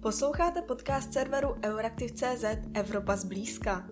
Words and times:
Posloucháte 0.00 0.62
podcast 0.62 1.12
serveru 1.12 1.54
Euraktiv.cz 1.64 2.44
Evropa 2.74 3.16
zblízka. 3.16 3.88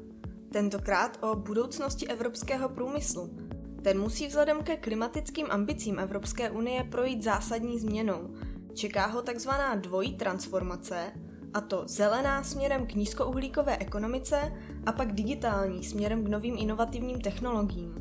Tentokrát 0.52 1.18
o 1.20 1.36
budoucnosti 1.36 2.08
evropského 2.08 2.68
průmyslu. 2.68 3.36
Ten 3.82 4.00
musí 4.00 4.26
vzhledem 4.26 4.62
ke 4.62 4.76
klimatickým 4.76 5.46
ambicím 5.50 5.98
Evropské 5.98 6.50
unie 6.50 6.84
projít 6.84 7.22
zásadní 7.22 7.78
změnou. 7.78 8.34
Čeká 8.74 9.06
ho 9.06 9.22
takzvaná 9.22 9.74
dvojí 9.74 10.16
transformace, 10.16 11.12
a 11.54 11.60
to 11.60 11.84
zelená 11.86 12.44
směrem 12.44 12.86
k 12.86 12.94
nízkouhlíkové 12.94 13.76
ekonomice 13.78 14.52
a 14.86 14.92
pak 14.92 15.12
digitální 15.12 15.84
směrem 15.84 16.24
k 16.24 16.28
novým 16.28 16.56
inovativním 16.58 17.20
technologiím. 17.20 17.94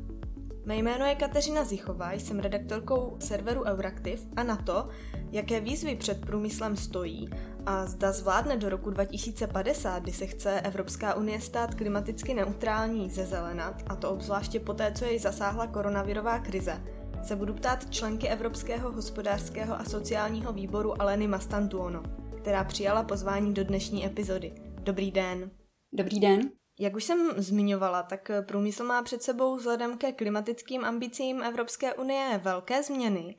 Mé 0.66 0.76
jméno 0.76 1.06
je 1.06 1.16
Kateřina 1.16 1.64
Zichová, 1.64 2.14
jsem 2.14 2.40
redaktorkou 2.40 3.18
serveru 3.20 3.64
Euraktiv 3.64 4.28
a 4.36 4.44
na 4.44 4.56
to, 4.56 4.88
jaké 5.32 5.60
výzvy 5.60 5.96
před 5.96 6.26
průmyslem 6.26 6.78
stojí 6.78 7.30
a 7.66 7.86
zda 7.86 8.12
zvládne 8.12 8.58
do 8.58 8.70
roku 8.70 8.90
2050, 8.90 10.04
kdy 10.04 10.12
se 10.12 10.26
chce 10.26 10.62
Evropská 10.62 11.14
unie 11.14 11.42
stát 11.42 11.76
klimaticky 11.76 12.34
neutrální 12.34 13.10
ze 13.10 13.26
zelenat, 13.26 13.84
a 13.88 13.96
to 13.96 14.12
obzvláště 14.12 14.60
poté, 14.60 14.94
co 14.98 15.06
jej 15.06 15.20
zasáhla 15.20 15.68
koronavirová 15.68 16.40
krize, 16.40 16.84
se 17.24 17.36
budu 17.36 17.54
ptát 17.54 17.90
členky 17.90 18.28
Evropského 18.28 18.92
hospodářského 18.92 19.80
a 19.80 19.84
sociálního 19.84 20.54
výboru 20.54 21.02
Aleny 21.02 21.28
Mastantuono, 21.28 22.04
která 22.38 22.64
přijala 22.64 23.04
pozvání 23.04 23.54
do 23.54 23.64
dnešní 23.64 24.06
epizody. 24.06 24.56
Dobrý 24.84 25.12
den. 25.12 25.52
Dobrý 25.94 26.20
den. 26.20 26.52
Jak 26.80 26.96
už 26.96 27.04
jsem 27.04 27.32
zmiňovala, 27.38 28.04
tak 28.04 28.32
průmysl 28.48 28.84
má 28.84 29.04
před 29.04 29.24
sebou 29.24 29.56
vzhledem 29.56 29.98
ke 29.98 30.12
klimatickým 30.12 30.86
ambicím 30.86 31.44
Evropské 31.44 31.94
unie 31.94 32.42
velké 32.44 32.84
změny. 32.84 33.36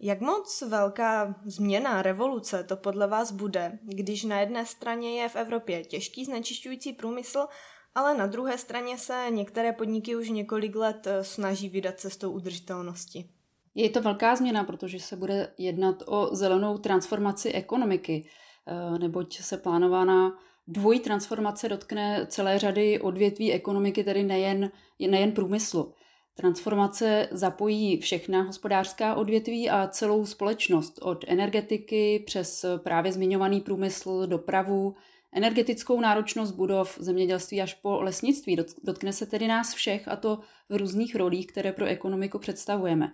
Jak 0.00 0.20
moc 0.20 0.62
velká 0.68 1.34
změna, 1.44 2.02
revoluce 2.02 2.64
to 2.64 2.76
podle 2.76 3.06
vás 3.06 3.32
bude, 3.32 3.78
když 3.82 4.24
na 4.24 4.40
jedné 4.40 4.66
straně 4.66 5.20
je 5.20 5.28
v 5.28 5.36
Evropě 5.36 5.84
těžký 5.84 6.24
znečišťující 6.24 6.92
průmysl, 6.92 7.46
ale 7.94 8.14
na 8.14 8.26
druhé 8.26 8.58
straně 8.58 8.98
se 8.98 9.26
některé 9.30 9.72
podniky 9.72 10.16
už 10.16 10.28
několik 10.28 10.76
let 10.76 11.06
eh, 11.06 11.24
snaží 11.24 11.68
vydat 11.68 12.00
cestou 12.00 12.30
udržitelnosti? 12.30 13.28
Je 13.74 13.90
to 13.90 14.02
velká 14.02 14.36
změna, 14.36 14.64
protože 14.64 15.00
se 15.00 15.16
bude 15.16 15.52
jednat 15.58 16.02
o 16.06 16.36
zelenou 16.36 16.78
transformaci 16.78 17.52
ekonomiky, 17.52 18.28
eh, 18.66 18.98
neboť 18.98 19.40
se 19.40 19.56
plánovaná 19.56 20.38
dvojí 20.68 21.00
transformace 21.00 21.68
dotkne 21.68 22.26
celé 22.26 22.58
řady 22.58 23.00
odvětví 23.00 23.52
ekonomiky, 23.52 24.04
tedy 24.04 24.22
nejen, 24.22 24.70
nejen 25.08 25.32
průmyslu. 25.32 25.94
Transformace 26.36 27.28
zapojí 27.30 28.00
všechna 28.00 28.42
hospodářská 28.42 29.14
odvětví 29.14 29.70
a 29.70 29.88
celou 29.88 30.26
společnost, 30.26 30.98
od 31.02 31.24
energetiky 31.28 32.22
přes 32.26 32.64
právě 32.76 33.12
zmiňovaný 33.12 33.60
průmysl, 33.60 34.26
dopravu, 34.26 34.94
energetickou 35.32 36.00
náročnost 36.00 36.54
budov, 36.54 36.98
zemědělství 37.00 37.62
až 37.62 37.74
po 37.74 38.02
lesnictví. 38.02 38.56
Dotkne 38.84 39.12
se 39.12 39.26
tedy 39.26 39.48
nás 39.48 39.74
všech 39.74 40.08
a 40.08 40.16
to 40.16 40.38
v 40.68 40.76
různých 40.76 41.16
rolích, 41.16 41.46
které 41.46 41.72
pro 41.72 41.84
ekonomiku 41.84 42.38
představujeme. 42.38 43.12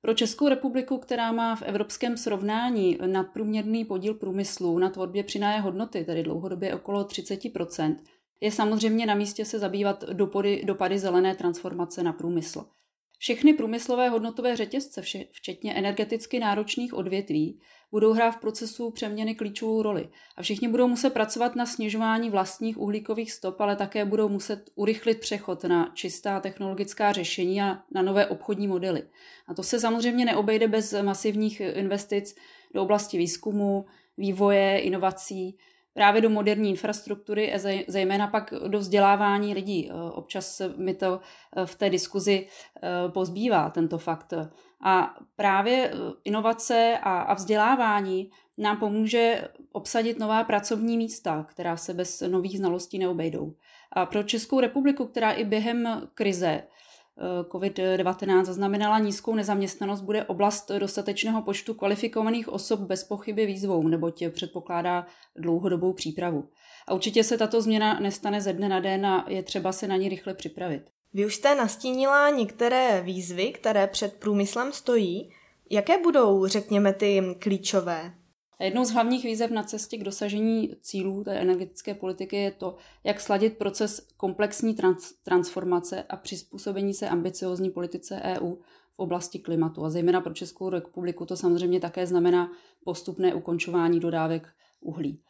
Pro 0.00 0.14
Českou 0.14 0.48
republiku, 0.48 0.98
která 0.98 1.32
má 1.32 1.56
v 1.56 1.62
evropském 1.62 2.16
srovnání 2.16 2.98
nadprůměrný 3.06 3.84
podíl 3.84 4.14
průmyslu 4.14 4.78
na 4.78 4.90
tvorbě 4.90 5.24
přináje 5.24 5.60
hodnoty, 5.60 6.04
tedy 6.04 6.22
dlouhodobě 6.22 6.74
okolo 6.74 7.04
30 7.04 7.40
je 8.42 8.50
samozřejmě 8.50 9.06
na 9.06 9.14
místě 9.14 9.44
se 9.44 9.58
zabývat 9.58 10.04
dopady, 10.12 10.62
dopady 10.64 10.98
zelené 10.98 11.34
transformace 11.34 12.02
na 12.02 12.12
průmysl. 12.12 12.64
Všechny 13.18 13.52
průmyslové 13.52 14.08
hodnotové 14.08 14.56
řetězce, 14.56 15.02
včetně 15.32 15.74
energeticky 15.74 16.38
náročných 16.38 16.94
odvětví, 16.94 17.60
budou 17.90 18.12
hrát 18.12 18.30
v 18.30 18.40
procesu 18.40 18.90
přeměny 18.90 19.34
klíčovou 19.34 19.82
roli. 19.82 20.08
A 20.36 20.42
všichni 20.42 20.68
budou 20.68 20.88
muset 20.88 21.10
pracovat 21.10 21.56
na 21.56 21.66
snižování 21.66 22.30
vlastních 22.30 22.78
uhlíkových 22.78 23.32
stop, 23.32 23.60
ale 23.60 23.76
také 23.76 24.04
budou 24.04 24.28
muset 24.28 24.70
urychlit 24.74 25.20
přechod 25.20 25.64
na 25.64 25.92
čistá 25.94 26.40
technologická 26.40 27.12
řešení 27.12 27.62
a 27.62 27.82
na 27.94 28.02
nové 28.02 28.26
obchodní 28.26 28.68
modely. 28.68 29.02
A 29.46 29.54
to 29.54 29.62
se 29.62 29.80
samozřejmě 29.80 30.24
neobejde 30.24 30.68
bez 30.68 30.94
masivních 31.02 31.60
investic 31.60 32.34
do 32.74 32.82
oblasti 32.82 33.18
výzkumu, 33.18 33.86
vývoje, 34.16 34.78
inovací, 34.78 35.58
právě 35.94 36.20
do 36.20 36.30
moderní 36.30 36.70
infrastruktury 36.70 37.54
a 37.54 37.58
zejména 37.88 38.26
pak 38.26 38.54
do 38.68 38.78
vzdělávání 38.78 39.54
lidí. 39.54 39.90
Eh, 39.90 40.10
občas 40.12 40.62
mi 40.76 40.94
to 40.94 41.20
eh, 41.56 41.66
v 41.66 41.74
té 41.74 41.90
diskuzi 41.90 42.46
eh, 42.46 43.08
pozbývá, 43.08 43.70
tento 43.70 43.98
fakt. 43.98 44.34
A 44.84 45.14
právě 45.36 45.92
inovace 46.24 46.98
a 47.02 47.34
vzdělávání 47.34 48.30
nám 48.58 48.76
pomůže 48.76 49.48
obsadit 49.72 50.18
nová 50.18 50.44
pracovní 50.44 50.96
místa, 50.96 51.46
která 51.48 51.76
se 51.76 51.94
bez 51.94 52.20
nových 52.20 52.58
znalostí 52.58 52.98
neobejdou. 52.98 53.54
A 53.92 54.06
pro 54.06 54.22
Českou 54.22 54.60
republiku, 54.60 55.06
která 55.06 55.32
i 55.32 55.44
během 55.44 56.08
krize 56.14 56.62
COVID-19 57.48 58.44
zaznamenala 58.44 58.98
nízkou 58.98 59.34
nezaměstnanost, 59.34 60.00
bude 60.00 60.24
oblast 60.24 60.70
dostatečného 60.78 61.42
počtu 61.42 61.74
kvalifikovaných 61.74 62.48
osob 62.48 62.80
bez 62.80 63.04
pochyby 63.04 63.46
výzvou, 63.46 63.88
neboť 63.88 64.24
předpokládá 64.30 65.06
dlouhodobou 65.36 65.92
přípravu. 65.92 66.48
A 66.86 66.94
určitě 66.94 67.24
se 67.24 67.38
tato 67.38 67.62
změna 67.62 68.00
nestane 68.00 68.40
ze 68.40 68.52
dne 68.52 68.68
na 68.68 68.80
den 68.80 69.06
a 69.06 69.24
je 69.28 69.42
třeba 69.42 69.72
se 69.72 69.88
na 69.88 69.96
ní 69.96 70.08
rychle 70.08 70.34
připravit. 70.34 70.82
Vy 71.14 71.26
už 71.26 71.34
jste 71.34 71.54
nastínila 71.54 72.30
některé 72.30 73.00
výzvy, 73.00 73.52
které 73.52 73.86
před 73.86 74.14
průmyslem 74.14 74.72
stojí. 74.72 75.30
Jaké 75.70 76.02
budou, 76.02 76.46
řekněme, 76.46 76.92
ty 76.92 77.36
klíčové? 77.38 78.14
Jednou 78.62 78.84
z 78.84 78.90
hlavních 78.90 79.24
výzev 79.24 79.50
na 79.50 79.62
cestě 79.62 79.98
k 79.98 80.04
dosažení 80.04 80.76
cílů 80.80 81.24
té 81.24 81.34
energetické 81.34 81.94
politiky 81.94 82.36
je 82.36 82.50
to, 82.50 82.76
jak 83.04 83.20
sladit 83.20 83.58
proces 83.58 84.06
komplexní 84.16 84.74
trans- 84.74 85.14
transformace 85.22 86.02
a 86.02 86.16
přizpůsobení 86.16 86.94
se 86.94 87.08
ambiciozní 87.08 87.70
politice 87.70 88.20
EU 88.22 88.54
v 88.90 88.98
oblasti 88.98 89.38
klimatu. 89.38 89.84
A 89.84 89.90
zejména 89.90 90.20
pro 90.20 90.34
Českou 90.34 90.70
republiku 90.70 91.26
to 91.26 91.36
samozřejmě 91.36 91.80
také 91.80 92.06
znamená 92.06 92.50
postupné 92.84 93.34
ukončování 93.34 94.00
dodávek 94.00 94.48
uhlí. 94.80 95.20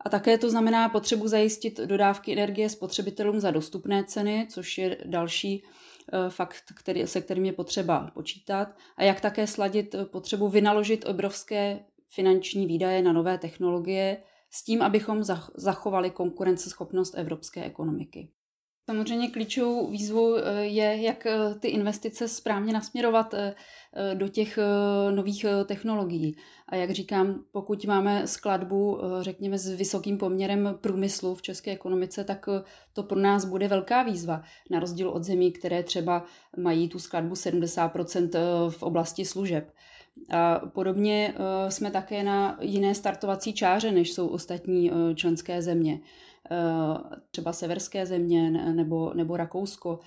A 0.00 0.08
také 0.08 0.38
to 0.38 0.50
znamená 0.50 0.88
potřebu 0.88 1.28
zajistit 1.28 1.80
dodávky 1.80 2.32
energie 2.32 2.68
spotřebitelům 2.68 3.40
za 3.40 3.50
dostupné 3.50 4.04
ceny, 4.04 4.46
což 4.50 4.78
je 4.78 4.98
další 5.04 5.64
eh, 6.12 6.30
fakt, 6.30 6.64
který, 6.74 7.06
se 7.06 7.20
kterým 7.20 7.44
je 7.44 7.52
potřeba 7.52 8.10
počítat. 8.14 8.68
A 8.96 9.02
jak 9.04 9.20
také 9.20 9.46
sladit 9.46 9.94
potřebu 10.10 10.48
vynaložit 10.48 11.08
obrovské 11.08 11.80
finanční 12.08 12.66
výdaje 12.66 13.02
na 13.02 13.12
nové 13.12 13.38
technologie 13.38 14.22
s 14.50 14.64
tím, 14.64 14.82
abychom 14.82 15.24
zachovali 15.54 16.10
konkurenceschopnost 16.10 17.14
evropské 17.18 17.64
ekonomiky. 17.64 18.28
Samozřejmě 18.90 19.30
klíčovou 19.30 19.90
výzvou 19.90 20.36
eh, 20.36 20.64
je, 20.64 21.02
jak 21.02 21.26
eh, 21.26 21.54
ty 21.60 21.68
investice 21.68 22.28
správně 22.28 22.72
nasměrovat 22.72 23.34
eh, 23.34 23.54
do 24.14 24.28
těch 24.28 24.58
nových 25.10 25.46
technologií. 25.66 26.36
A 26.68 26.76
jak 26.76 26.90
říkám, 26.90 27.44
pokud 27.52 27.84
máme 27.84 28.26
skladbu, 28.26 29.00
řekněme, 29.20 29.58
s 29.58 29.68
vysokým 29.68 30.18
poměrem 30.18 30.78
průmyslu 30.80 31.34
v 31.34 31.42
české 31.42 31.70
ekonomice, 31.70 32.24
tak 32.24 32.48
to 32.92 33.02
pro 33.02 33.18
nás 33.18 33.44
bude 33.44 33.68
velká 33.68 34.02
výzva. 34.02 34.42
Na 34.70 34.80
rozdíl 34.80 35.10
od 35.10 35.24
zemí, 35.24 35.52
které 35.52 35.82
třeba 35.82 36.24
mají 36.56 36.88
tu 36.88 36.98
skladbu 36.98 37.34
70% 37.34 38.30
v 38.70 38.82
oblasti 38.82 39.24
služeb. 39.24 39.72
A 40.30 40.58
podobně 40.58 41.34
eh, 41.34 41.70
jsme 41.70 41.90
také 41.90 42.22
na 42.22 42.58
jiné 42.60 42.94
startovací 42.94 43.52
čáře, 43.52 43.92
než 43.92 44.12
jsou 44.12 44.26
ostatní 44.26 44.90
eh, 44.90 45.14
členské 45.14 45.62
země. 45.62 46.00
Eh, 46.50 47.18
třeba 47.30 47.52
severské 47.52 48.06
země 48.06 48.50
nebo, 48.50 49.12
nebo 49.14 49.36
Rakousko, 49.36 49.98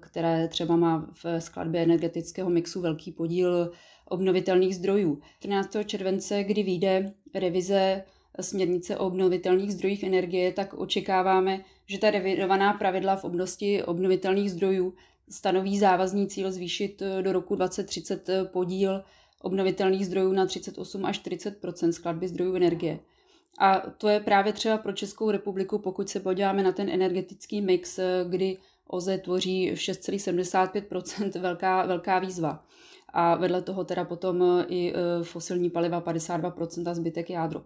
které 0.00 0.48
třeba 0.48 0.76
má 0.76 1.06
v 1.24 1.40
skladbě 1.40 1.82
energetického 1.82 2.50
mixu 2.50 2.80
velký 2.80 3.12
podíl 3.12 3.72
obnovitelných 4.08 4.76
zdrojů. 4.76 5.20
13. 5.38 5.76
července, 5.84 6.44
kdy 6.44 6.62
vyjde 6.62 7.12
revize 7.34 8.04
směrnice 8.40 8.96
o 8.96 9.06
obnovitelných 9.06 9.72
zdrojích 9.72 10.02
energie, 10.02 10.52
tak 10.52 10.74
očekáváme, 10.74 11.60
že 11.86 11.98
ta 11.98 12.10
revidovaná 12.10 12.72
pravidla 12.72 13.16
v 13.16 13.24
oblasti 13.24 13.82
obnovitelných 13.82 14.50
zdrojů 14.50 14.94
stanoví 15.28 15.78
závazný 15.78 16.26
cíl 16.26 16.52
zvýšit 16.52 17.02
do 17.22 17.32
roku 17.32 17.54
2030 17.54 18.28
podíl 18.52 19.02
obnovitelných 19.44 20.06
zdrojů 20.06 20.32
na 20.32 20.46
38 20.46 21.04
až 21.04 21.20
40% 21.20 21.90
skladby 21.90 22.28
zdrojů 22.28 22.54
energie. 22.54 22.98
A 23.58 23.82
to 23.98 24.08
je 24.08 24.20
právě 24.20 24.52
třeba 24.52 24.78
pro 24.78 24.92
Českou 24.92 25.30
republiku, 25.30 25.78
pokud 25.78 26.08
se 26.08 26.20
podíváme 26.20 26.62
na 26.62 26.72
ten 26.72 26.88
energetický 26.90 27.62
mix, 27.62 28.00
kdy 28.28 28.58
OZE 28.88 29.18
tvoří 29.18 29.72
6,75% 29.72 31.40
velká, 31.40 31.86
velká 31.86 32.18
výzva. 32.18 32.64
A 33.08 33.34
vedle 33.34 33.62
toho 33.62 33.84
teda 33.84 34.04
potom 34.04 34.64
i 34.68 34.92
e, 34.92 35.24
fosilní 35.24 35.70
paliva 35.70 36.00
52 36.00 36.90
a 36.90 36.94
zbytek 36.94 37.30
jádro. 37.30 37.64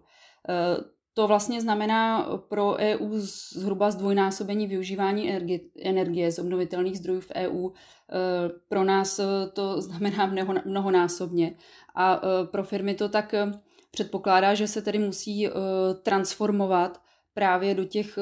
E, 1.19 1.21
to 1.21 1.27
vlastně 1.27 1.61
znamená 1.61 2.29
pro 2.49 2.75
EU 2.77 3.19
zhruba 3.53 3.91
zdvojnásobení 3.91 4.67
využívání 4.67 5.31
energie, 5.81 6.31
z 6.31 6.39
obnovitelných 6.39 6.97
zdrojů 6.97 7.21
v 7.21 7.31
EU. 7.35 7.69
E, 7.69 7.73
pro 8.69 8.83
nás 8.83 9.19
to 9.53 9.81
znamená 9.81 10.25
mnoho, 10.25 10.53
mnohonásobně. 10.65 11.55
A 11.95 12.21
e, 12.21 12.47
pro 12.47 12.63
firmy 12.63 12.93
to 12.95 13.09
tak 13.09 13.35
předpokládá, 13.91 14.53
že 14.53 14.67
se 14.67 14.81
tedy 14.81 14.99
musí 14.99 15.49
transformovat 16.03 17.01
právě 17.33 17.75
do 17.75 17.83
těch, 17.85 18.19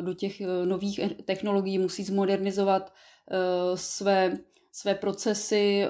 do 0.00 0.14
těch 0.14 0.40
nových 0.64 1.00
technologií, 1.24 1.78
musí 1.78 2.04
zmodernizovat 2.04 2.92
své 3.74 4.38
své 4.72 4.94
procesy, 4.94 5.84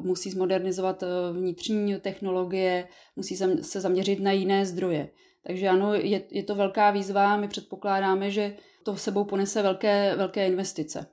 musí 0.00 0.30
zmodernizovat 0.30 1.04
vnitřní 1.32 2.00
technologie, 2.00 2.88
musí 3.16 3.36
se 3.62 3.80
zaměřit 3.80 4.20
na 4.20 4.32
jiné 4.32 4.66
zdroje. 4.66 5.08
Takže 5.46 5.68
ano, 5.68 5.94
je, 5.94 6.22
je 6.30 6.42
to 6.42 6.54
velká 6.54 6.90
výzva, 6.90 7.36
my 7.36 7.48
předpokládáme, 7.48 8.30
že 8.30 8.56
to 8.82 8.96
sebou 8.96 9.24
ponese 9.24 9.62
velké, 9.62 10.16
velké 10.16 10.46
investice. 10.46 11.06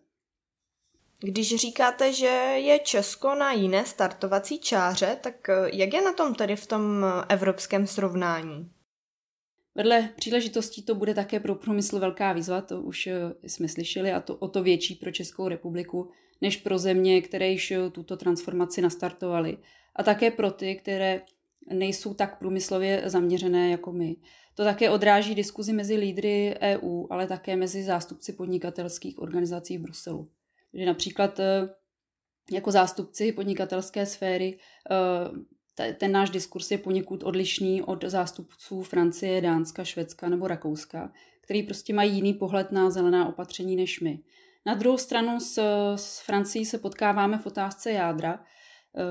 Když 1.19 1.55
říkáte, 1.55 2.13
že 2.13 2.25
je 2.55 2.79
Česko 2.79 3.35
na 3.35 3.53
jiné 3.53 3.85
startovací 3.85 4.59
čáře, 4.59 5.17
tak 5.21 5.49
eh, 5.49 5.69
jak 5.73 5.93
je 5.93 6.01
na 6.01 6.13
tom 6.13 6.35
tedy 6.35 6.55
v 6.55 6.67
tom 6.67 7.05
eh, 7.05 7.25
evropském 7.29 7.87
srovnání? 7.87 8.71
Vedle 9.75 10.09
příležitostí 10.15 10.83
to 10.83 10.95
bude 10.95 11.13
také 11.13 11.39
pro 11.39 11.55
průmysl 11.55 11.99
velká 11.99 12.33
výzva, 12.33 12.61
to 12.61 12.81
už 12.81 13.07
eh, 13.07 13.33
jsme 13.43 13.67
slyšeli, 13.67 14.11
a 14.11 14.21
to 14.21 14.35
o 14.35 14.47
to 14.47 14.63
větší 14.63 14.95
pro 14.95 15.11
Českou 15.11 15.47
republiku, 15.47 16.11
než 16.41 16.57
pro 16.57 16.77
země, 16.77 17.21
které 17.21 17.47
již 17.47 17.73
tuto 17.91 18.17
transformaci 18.17 18.81
nastartovaly. 18.81 19.57
A 19.95 20.03
také 20.03 20.31
pro 20.31 20.51
ty, 20.51 20.75
které 20.75 21.21
nejsou 21.73 22.13
tak 22.13 22.39
průmyslově 22.39 23.01
zaměřené 23.05 23.71
jako 23.71 23.91
my. 23.91 24.15
To 24.55 24.63
také 24.63 24.89
odráží 24.89 25.35
diskuzi 25.35 25.73
mezi 25.73 25.95
lídry 25.95 26.55
EU, 26.61 27.07
ale 27.09 27.27
také 27.27 27.55
mezi 27.55 27.83
zástupci 27.83 28.33
podnikatelských 28.33 29.19
organizací 29.19 29.77
v 29.77 29.81
Bruselu. 29.81 30.29
Že 30.73 30.85
například 30.85 31.39
eh, 31.39 31.69
jako 32.51 32.71
zástupci 32.71 33.31
podnikatelské 33.31 34.05
sféry 34.05 34.59
eh, 34.91 35.93
ten 35.93 36.11
náš 36.11 36.29
diskurs 36.29 36.71
je 36.71 36.77
poněkud 36.77 37.23
odlišný 37.23 37.81
od 37.81 38.03
zástupců 38.03 38.83
Francie, 38.83 39.41
Dánska, 39.41 39.83
Švédska 39.83 40.29
nebo 40.29 40.47
Rakouska, 40.47 41.11
který 41.41 41.63
prostě 41.63 41.93
mají 41.93 42.15
jiný 42.15 42.33
pohled 42.33 42.71
na 42.71 42.89
zelená 42.89 43.29
opatření 43.29 43.75
než 43.75 43.99
my. 43.99 44.19
Na 44.65 44.73
druhou 44.73 44.97
stranu 44.97 45.39
s, 45.39 45.61
s 45.95 46.19
Francií 46.19 46.65
se 46.65 46.77
potkáváme 46.77 47.37
v 47.37 47.45
otázce 47.45 47.91
jádra, 47.91 48.43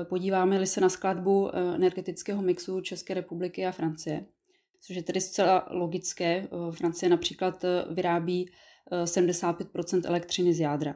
podíváme-li 0.03 0.67
se 0.67 0.81
na 0.81 0.89
skladbu 0.89 1.49
eh, 1.49 1.75
energetického 1.75 2.41
mixu 2.41 2.81
České 2.81 3.13
republiky 3.13 3.65
a 3.65 3.71
Francie, 3.71 4.25
což 4.81 4.95
je 4.95 5.03
tedy 5.03 5.21
zcela 5.21 5.67
logické. 5.71 6.25
Eh, 6.25 6.71
Francie 6.71 7.09
například 7.09 7.65
vyrábí 7.89 8.51
75 9.05 9.67
elektřiny 10.05 10.53
z 10.53 10.59
jádra. 10.59 10.95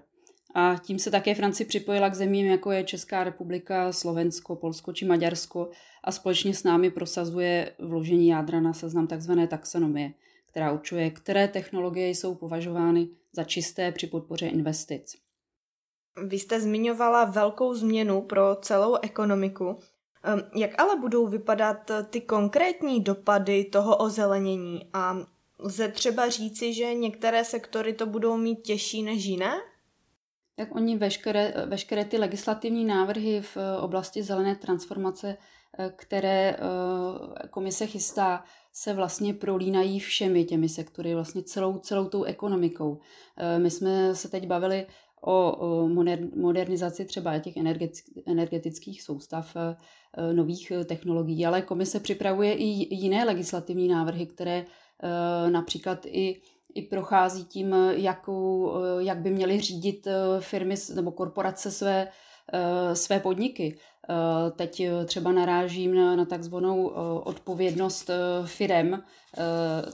A 0.55 0.75
tím 0.83 0.99
se 0.99 1.11
také 1.11 1.35
Francie 1.35 1.67
připojila 1.67 2.09
k 2.09 2.15
zemím, 2.15 2.45
jako 2.45 2.71
je 2.71 2.83
Česká 2.83 3.23
republika, 3.23 3.91
Slovensko, 3.91 4.55
Polsko 4.55 4.93
či 4.93 5.05
Maďarsko 5.05 5.69
a 6.03 6.11
společně 6.11 6.53
s 6.53 6.63
námi 6.63 6.89
prosazuje 6.89 7.75
vložení 7.79 8.27
jádra 8.27 8.59
na 8.59 8.73
seznam 8.73 9.07
tzv. 9.07 9.31
taxonomie, 9.47 10.13
která 10.45 10.71
určuje, 10.71 11.09
které 11.09 11.47
technologie 11.47 12.09
jsou 12.09 12.35
považovány 12.35 13.07
za 13.33 13.43
čisté 13.43 13.91
při 13.91 14.07
podpoře 14.07 14.47
investic. 14.47 15.20
Vy 16.17 16.39
jste 16.39 16.61
zmiňovala 16.61 17.25
velkou 17.25 17.73
změnu 17.73 18.21
pro 18.21 18.55
celou 18.55 18.95
ekonomiku. 18.95 19.79
Ehm, 20.23 20.41
jak 20.55 20.81
ale 20.81 20.95
budou 20.95 21.27
vypadat 21.27 21.91
ty 22.09 22.21
konkrétní 22.21 23.03
dopady 23.03 23.65
toho 23.65 23.97
ozelenění? 23.97 24.89
A 24.93 25.17
lze 25.59 25.87
třeba 25.87 26.29
říci, 26.29 26.73
že 26.73 26.93
některé 26.93 27.43
sektory 27.43 27.93
to 27.93 28.05
budou 28.05 28.37
mít 28.37 28.61
těžší 28.61 29.03
než 29.03 29.25
jiné? 29.25 29.61
Tak 30.55 30.75
oni 30.75 30.97
veškeré, 30.97 31.53
veškeré 31.65 32.05
ty 32.05 32.17
legislativní 32.17 32.85
návrhy 32.85 33.41
v 33.41 33.57
oblasti 33.81 34.23
zelené 34.23 34.55
transformace, 34.55 35.37
eh, 35.77 35.93
které 35.95 36.55
eh, 36.55 37.47
komise 37.47 37.87
chystá, 37.87 38.43
se 38.73 38.93
vlastně 38.93 39.33
prolínají 39.33 39.99
všemi 39.99 40.45
těmi 40.45 40.69
sektory, 40.69 41.15
vlastně 41.15 41.43
celou, 41.43 41.77
celou 41.77 42.09
tou 42.09 42.23
ekonomikou. 42.23 42.99
Eh, 43.37 43.59
my 43.59 43.71
jsme 43.71 44.15
se 44.15 44.29
teď 44.29 44.47
bavili 44.47 44.87
o 45.25 45.87
modernizaci 46.35 47.05
třeba 47.05 47.39
těch 47.39 47.53
energetických 48.27 49.03
soustav, 49.03 49.55
e, 49.55 49.75
nových 50.33 50.71
e, 50.71 50.85
technologií, 50.85 51.45
ale 51.45 51.61
komise 51.61 51.99
připravuje 51.99 52.53
i 52.53 52.95
jiné 52.95 53.25
legislativní 53.25 53.87
návrhy, 53.87 54.25
které 54.25 54.65
například 55.49 56.05
i 56.05 56.41
i 56.73 56.81
prochází 56.81 57.45
tím, 57.45 57.75
jakou, 57.91 58.73
jak 58.99 59.17
by 59.17 59.29
měly 59.29 59.61
řídit 59.61 60.07
firmy 60.39 60.75
nebo 60.95 61.11
korporace 61.11 61.71
své, 61.71 62.07
své 62.93 63.19
podniky. 63.19 63.77
Teď 64.55 64.81
třeba 65.05 65.31
narážím 65.31 65.95
na, 65.95 66.15
na 66.15 66.25
takzvanou 66.25 66.85
odpovědnost 67.23 68.09
firem, 68.45 69.03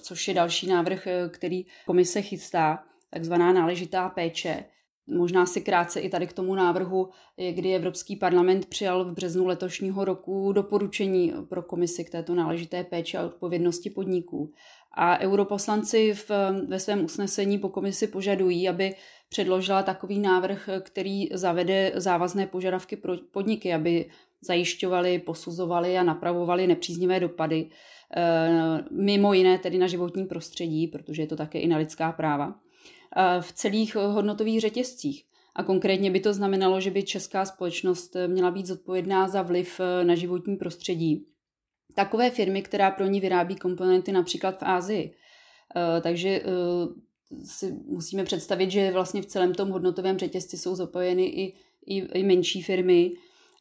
což 0.01 0.27
je 0.27 0.33
další 0.33 0.67
návrh, 0.67 1.07
který 1.29 1.65
komise 1.85 2.21
chystá, 2.21 2.83
takzvaná 3.09 3.53
náležitá 3.53 4.09
péče 4.09 4.65
Možná 5.07 5.45
si 5.45 5.61
krátce 5.61 5.99
i 5.99 6.09
tady 6.09 6.27
k 6.27 6.33
tomu 6.33 6.55
návrhu, 6.55 7.09
kdy 7.51 7.75
Evropský 7.75 8.15
parlament 8.15 8.65
přijal 8.65 9.05
v 9.05 9.13
březnu 9.13 9.47
letošního 9.47 10.05
roku 10.05 10.51
doporučení 10.51 11.33
pro 11.49 11.61
komisi 11.61 12.05
k 12.05 12.09
této 12.09 12.35
náležité 12.35 12.83
péči 12.83 13.17
a 13.17 13.25
odpovědnosti 13.25 13.89
podniků. 13.89 14.49
A 14.91 15.19
europoslanci 15.19 16.13
v, 16.13 16.31
ve 16.67 16.79
svém 16.79 17.05
usnesení 17.05 17.57
po 17.57 17.69
komisi 17.69 18.07
požadují, 18.07 18.69
aby 18.69 18.95
předložila 19.29 19.83
takový 19.83 20.19
návrh, 20.19 20.69
který 20.79 21.29
zavede 21.33 21.91
závazné 21.95 22.47
požadavky 22.47 22.95
pro 22.95 23.13
podniky, 23.31 23.73
aby 23.73 24.09
zajišťovali, 24.41 25.19
posuzovali 25.19 25.97
a 25.97 26.03
napravovali 26.03 26.67
nepříznivé 26.67 27.19
dopady, 27.19 27.69
eh, 28.15 28.83
mimo 28.91 29.33
jiné 29.33 29.57
tedy 29.57 29.77
na 29.77 29.87
životní 29.87 30.25
prostředí, 30.25 30.87
protože 30.87 31.21
je 31.21 31.27
to 31.27 31.35
také 31.35 31.59
i 31.59 31.67
na 31.67 31.77
lidská 31.77 32.11
práva 32.11 32.55
v 33.41 33.53
celých 33.53 33.95
eh, 33.95 33.99
hodnotových 33.99 34.61
řetězcích. 34.61 35.23
A 35.55 35.63
konkrétně 35.63 36.11
by 36.11 36.19
to 36.19 36.33
znamenalo, 36.33 36.81
že 36.81 36.91
by 36.91 37.03
česká 37.03 37.45
společnost 37.45 38.15
eh, 38.15 38.27
měla 38.27 38.51
být 38.51 38.65
zodpovědná 38.65 39.27
za 39.27 39.41
vliv 39.41 39.79
eh, 39.79 40.03
na 40.03 40.15
životní 40.15 40.55
prostředí. 40.55 41.25
Takové 41.95 42.29
firmy, 42.29 42.61
která 42.61 42.91
pro 42.91 43.05
ní 43.05 43.19
vyrábí 43.19 43.55
komponenty 43.55 44.11
například 44.11 44.59
v 44.59 44.63
Ázii. 44.63 45.13
Takže 46.01 46.41
si 47.43 47.71
musíme 47.85 48.23
představit, 48.23 48.71
že 48.71 48.91
vlastně 48.91 49.21
v 49.21 49.25
celém 49.25 49.53
tom 49.53 49.69
hodnotovém 49.69 50.17
řetězci 50.17 50.57
jsou 50.57 50.75
zapojeny 50.75 51.25
i, 51.25 51.53
i, 51.85 51.97
i 51.97 52.23
menší 52.23 52.61
firmy 52.61 53.11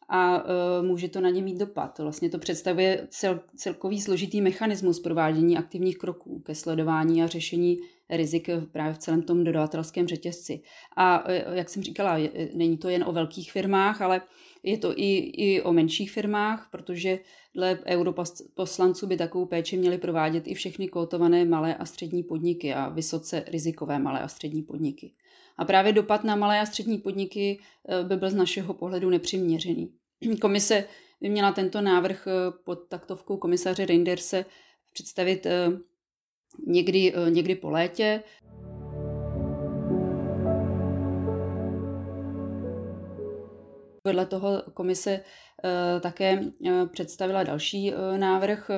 a 0.09 0.45
může 0.83 1.09
to 1.09 1.21
na 1.21 1.31
ně 1.31 1.43
mít 1.43 1.59
dopad. 1.59 1.99
Vlastně 1.99 2.31
to 2.31 2.39
představuje 2.39 3.07
cel, 3.11 3.41
celkový 3.57 4.01
složitý 4.01 4.41
mechanismus 4.41 5.01
provádění 5.01 5.59
aktivních 5.59 5.99
kroků 5.99 6.41
ke 6.41 6.55
sledování 6.55 7.23
a 7.23 7.27
řešení 7.27 7.79
rizik 8.11 8.49
právě 8.73 8.95
v 8.95 8.99
celém 8.99 9.23
tom 9.23 9.45
dodavatelském 9.45 10.09
řetězci. 10.09 10.61
A 10.97 11.25
e, 11.27 11.57
jak 11.57 11.69
jsem 11.69 11.83
říkala, 11.83 12.19
není 12.55 12.79
to 12.79 12.89
jen 12.89 13.05
o 13.07 13.13
velkých 13.13 13.53
firmách, 13.53 14.03
ale 14.03 14.21
je 14.63 14.79
to 14.79 14.99
i, 14.99 15.17
i 15.19 15.63
o 15.63 15.73
menších 15.73 16.11
firmách, 16.11 16.69
protože 16.71 17.19
dle 17.55 17.79
europoslanců 17.87 19.07
by 19.07 19.17
takovou 19.17 19.47
péči 19.47 19.77
měly 19.77 19.99
provádět 19.99 20.49
i 20.49 20.55
všechny 20.55 20.89
kotované 20.89 21.45
malé 21.45 21.75
a 21.75 21.85
střední 21.85 22.23
podniky 22.23 22.75
a 22.75 22.89
vysoce 22.89 23.45
rizikové 23.47 23.99
malé 23.99 24.21
a 24.21 24.29
střední 24.29 24.63
podniky. 24.63 25.13
A 25.59 25.65
právě 25.65 25.93
dopad 25.93 26.25
na 26.25 26.37
malé 26.37 26.61
a 26.61 26.67
střední 26.67 26.99
podniky 26.99 27.59
e, 27.89 28.05
by 28.05 28.17
byl 28.17 28.31
z 28.31 28.35
našeho 28.35 28.75
pohledu 28.75 29.11
nepřiměřený. 29.11 29.93
Komise 30.41 30.85
by 31.21 31.29
měla 31.29 31.53
tento 31.53 31.81
návrh 31.81 32.27
e, 32.27 32.31
pod 32.65 32.89
taktovkou 32.89 33.37
komisaře 33.37 33.87
Reinderse 33.87 34.45
představit 34.93 35.47
někdy, 36.67 37.13
eh, 37.17 37.31
někdy 37.31 37.55
po 37.55 37.71
létě. 37.71 38.23
Vedle 44.05 44.27
toho 44.27 44.63
komise 44.75 45.21
eh, 45.65 46.01
také 46.01 46.41
eh, 46.67 46.87
představila 46.87 47.43
další 47.43 47.93
návrh, 48.17 48.71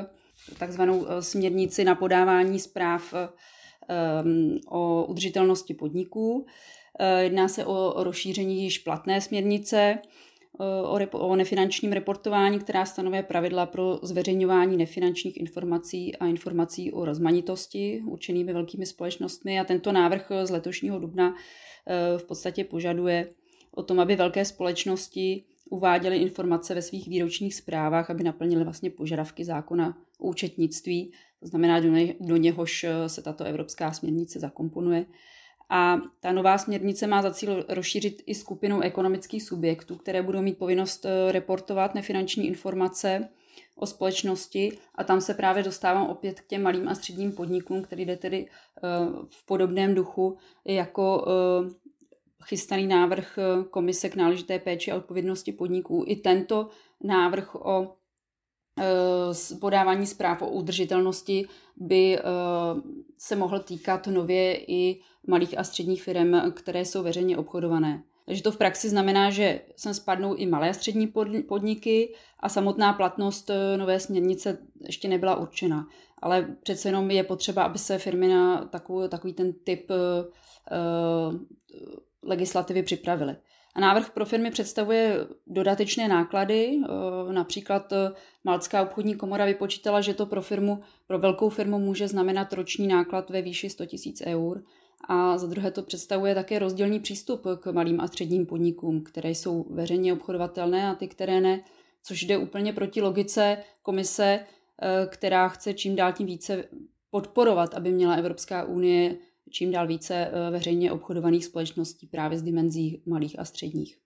takzvanou 0.59 1.07
směrnici 1.21 1.85
na 1.85 1.95
podávání 1.95 2.61
zpráv 2.61 3.15
o 4.69 5.05
udržitelnosti 5.05 5.75
podniků. 5.75 6.47
Jedná 7.19 7.49
se 7.49 7.65
o 7.65 8.05
rozšíření 8.05 8.63
již 8.63 8.79
platné 8.79 9.21
směrnice 9.21 9.99
o, 10.85 10.99
repo, 10.99 11.19
o 11.19 11.37
nefinančním 11.37 11.93
reportování, 11.93 12.59
která 12.59 12.85
stanovuje 12.85 13.23
pravidla 13.23 13.67
pro 13.67 13.99
zveřejňování 14.03 14.77
nefinančních 14.77 15.37
informací 15.37 16.17
a 16.17 16.27
informací 16.27 16.93
o 16.93 17.05
rozmanitosti 17.05 18.03
určenými 18.07 18.53
velkými 18.53 18.87
společnostmi. 18.87 19.61
A 19.61 19.65
tento 19.65 19.93
návrh 19.93 20.33
z 20.45 20.51
letošního 20.51 20.99
dubna 20.99 21.35
e, 21.35 22.19
v 22.19 22.25
podstatě 22.25 22.65
požaduje 22.65 23.29
o 23.71 23.83
tom, 23.83 24.01
aby 24.01 24.17
velké 24.17 24.45
společnosti 24.45 25.45
uváděly 25.71 26.17
informace 26.17 26.75
ve 26.75 26.83
svých 26.83 27.09
výročních 27.09 27.55
zprávách, 27.55 28.11
aby 28.11 28.25
naplnily 28.25 28.65
vlastně 28.65 28.91
požadavky 28.91 29.45
zákona 29.45 29.99
o 30.19 30.29
účetnictví, 30.29 31.13
to 31.41 31.47
znamená, 31.47 31.81
do, 31.81 31.89
ně, 31.89 32.15
do 32.21 32.37
něhož 32.37 32.87
se 33.07 33.23
tato 33.23 33.45
evropská 33.45 33.93
směrnice 33.93 34.41
zakomponuje. 34.41 35.07
A 35.71 35.99
ta 36.21 36.33
nová 36.33 36.59
směrnice 36.59 37.07
má 37.07 37.23
za 37.23 37.31
cíl 37.31 37.65
rozšířit 37.69 38.23
i 38.27 38.35
skupinu 38.35 38.81
ekonomických 38.81 39.43
subjektů, 39.43 39.97
které 39.97 40.23
budou 40.23 40.43
mít 40.43 40.59
povinnost 40.59 41.05
eh, 41.05 41.33
reportovat 41.33 41.95
nefinanční 41.95 42.47
informace 42.47 43.29
o 43.75 43.87
společnosti 43.87 44.79
a 44.95 45.05
tam 45.05 45.21
se 45.21 45.35
právě 45.35 45.63
dostávám 45.63 46.07
opět 46.07 46.41
k 46.41 46.47
těm 46.47 46.63
malým 46.63 46.89
a 46.89 46.95
středním 46.95 47.33
podnikům, 47.33 47.83
který 47.83 48.05
jde 48.05 48.17
tedy 48.17 48.47
v 49.31 49.47
podobném 49.47 49.95
duchu 49.95 50.37
jako 50.65 51.27
chystaný 52.45 52.87
návrh 52.87 53.39
Komise 53.71 54.09
k 54.09 54.17
náležité 54.17 54.59
péči 54.59 54.93
a 54.93 54.97
odpovědnosti 54.97 55.53
podniků. 55.53 56.05
I 56.07 56.17
tento 56.17 56.69
návrh 57.05 57.55
o 57.55 57.95
podávání 59.61 60.07
zpráv 60.07 60.43
o 60.43 60.51
udržitelnosti 60.51 61.47
by 61.77 62.19
se 63.19 63.37
mohl 63.37 63.59
týkat 63.59 64.07
nově 64.07 64.65
i 64.67 65.01
malých 65.29 65.59
a 65.59 65.65
středních 65.65 66.03
firm, 66.03 66.33
které 66.55 66.85
jsou 66.85 67.03
veřejně 67.03 67.37
obchodované. 67.37 68.03
Takže 68.29 68.43
to 68.43 68.53
v 68.53 68.57
praxi 68.57 68.89
znamená, 68.89 69.31
že 69.31 69.61
sem 69.77 69.95
spadnou 69.95 70.35
i 70.35 70.47
malé 70.47 70.71
a 70.71 70.73
střední 70.73 71.13
podniky 71.49 72.15
a 72.41 72.49
samotná 72.49 72.93
platnost 72.93 73.51
eh, 73.51 73.77
nové 73.77 74.01
směrnice 74.01 74.59
ještě 74.81 75.09
nebyla 75.09 75.37
určena. 75.37 75.87
Ale 76.23 76.57
přece 76.63 76.89
jenom 76.89 77.11
je 77.11 77.25
potřeba, 77.25 77.63
aby 77.63 77.79
se 77.79 77.99
firmy 77.99 78.29
na 78.29 78.65
takový, 78.65 79.09
takový 79.09 79.33
ten 79.33 79.53
typ 79.53 79.91
uh, 79.91 81.35
legislativy 82.23 82.83
připravily. 82.83 83.37
A 83.75 83.81
návrh 83.81 84.11
pro 84.11 84.27
firmy 84.27 84.51
představuje 84.51 85.27
dodatečné 85.47 86.09
náklady. 86.09 86.81
Například 87.31 87.93
Malcká 88.45 88.83
obchodní 88.83 89.15
komora 89.15 89.45
vypočítala, 89.45 90.01
že 90.01 90.15
to 90.15 90.27
pro 90.27 90.43
firmu, 90.43 90.81
pro 91.07 91.19
velkou 91.19 91.49
firmu 91.49 91.79
může 91.79 92.09
znamenat 92.09 92.53
roční 92.53 92.87
náklad 92.87 93.31
ve 93.31 93.43
výši 93.43 93.71
100 93.71 93.85
000 94.25 94.37
eur 94.37 94.63
a 95.09 95.39
za 95.39 95.47
druhé 95.47 95.71
to 95.71 95.83
představuje 95.83 96.35
také 96.35 96.59
rozdílný 96.59 97.01
přístup 97.01 97.47
k 97.61 97.73
malým 97.73 98.01
a 98.01 98.07
středním 98.07 98.47
podnikům, 98.47 99.05
které 99.05 99.31
jsou 99.31 99.67
veřejně 99.71 100.13
obchodovatelné 100.13 100.91
a 100.91 100.95
ty, 100.95 101.09
které 101.09 101.41
ne, 101.41 101.61
což 102.03 102.23
jde 102.23 102.39
úplně 102.39 102.73
proti 102.73 103.01
logice 103.01 103.59
komise, 103.83 104.41
eh, 104.83 105.07
která 105.07 105.49
chce 105.49 105.75
čím 105.75 105.97
dál 105.97 106.13
tím 106.13 106.27
více 106.27 106.65
podporovat, 107.11 107.75
aby 107.75 107.93
měla 107.93 108.15
Evropská 108.15 108.65
unie 108.65 109.17
čím 109.51 109.71
dál 109.71 109.87
více 109.87 110.15
eh, 110.15 110.51
veřejně 110.51 110.93
obchodovaných 110.93 111.45
společností 111.45 112.07
právě 112.07 112.39
z 112.39 112.43
dimenzí 112.43 113.03
malých 113.07 113.39
a 113.39 113.45
středních. 113.45 113.99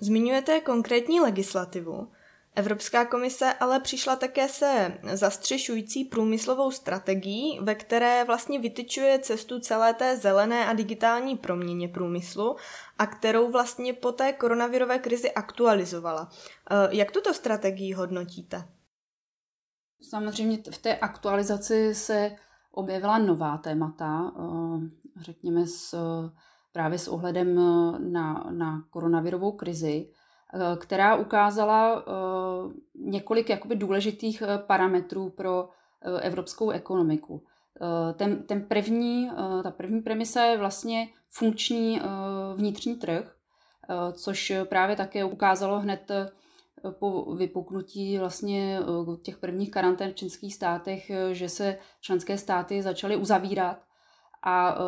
Zmiňujete 0.00 0.60
konkrétní 0.60 1.20
legislativu. 1.20 2.08
Evropská 2.54 3.04
komise 3.04 3.52
ale 3.52 3.80
přišla 3.80 4.16
také 4.16 4.48
se 4.48 4.98
zastřešující 5.12 6.04
průmyslovou 6.04 6.70
strategií, 6.70 7.58
ve 7.62 7.74
které 7.74 8.24
vlastně 8.24 8.58
vytyčuje 8.58 9.18
cestu 9.18 9.60
celé 9.60 9.94
té 9.94 10.16
zelené 10.16 10.66
a 10.66 10.72
digitální 10.72 11.36
proměně 11.36 11.88
průmyslu 11.88 12.56
a 12.98 13.06
kterou 13.06 13.50
vlastně 13.50 13.92
po 13.92 14.12
té 14.12 14.32
koronavirové 14.32 14.98
krizi 14.98 15.32
aktualizovala. 15.32 16.28
Eh, 16.70 16.88
jak 16.90 17.10
tuto 17.10 17.34
strategii 17.34 17.92
hodnotíte? 17.92 18.68
Samozřejmě 20.02 20.58
v 20.70 20.78
té 20.78 20.98
aktualizaci 20.98 21.94
se 21.94 22.36
objevila 22.72 23.18
nová 23.18 23.58
témata, 23.58 24.32
eh, 24.38 25.22
řekněme 25.22 25.66
s, 25.66 25.94
právě 26.72 26.98
s 26.98 27.08
ohledem 27.08 27.54
na, 28.12 28.46
na 28.50 28.84
koronavirovou 28.90 29.52
krizi. 29.52 30.10
Eh, 30.54 30.76
která 30.76 31.16
ukázala 31.16 31.98
eh, 31.98 32.12
několik 32.94 33.48
jakoby 33.48 33.76
důležitých 33.76 34.42
eh, 34.42 34.58
parametrů 34.58 35.30
pro 35.30 35.68
evropskou 36.20 36.70
ekonomiku. 36.70 37.42
Ten, 38.14 38.42
ten 38.42 38.62
první, 38.62 39.30
ta 39.62 39.70
první 39.70 40.02
premisa 40.02 40.42
je 40.42 40.58
vlastně 40.58 41.08
funkční 41.28 42.00
vnitřní 42.54 42.94
trh, 42.94 43.36
což 44.12 44.52
právě 44.64 44.96
také 44.96 45.24
ukázalo 45.24 45.80
hned 45.80 46.10
po 46.90 47.34
vypuknutí 47.34 48.18
vlastně 48.18 48.78
těch 49.22 49.38
prvních 49.38 49.70
karantén 49.70 50.10
v 50.10 50.14
členských 50.14 50.54
státech, 50.54 51.10
že 51.32 51.48
se 51.48 51.78
členské 52.00 52.38
státy 52.38 52.82
začaly 52.82 53.16
uzavírat 53.16 53.76
a 54.42 54.78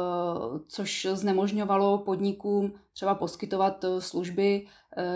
což 0.69 1.07
znemožňovalo 1.13 1.99
podnikům 1.99 2.73
třeba 2.93 3.15
poskytovat 3.15 3.85
služby 3.99 4.67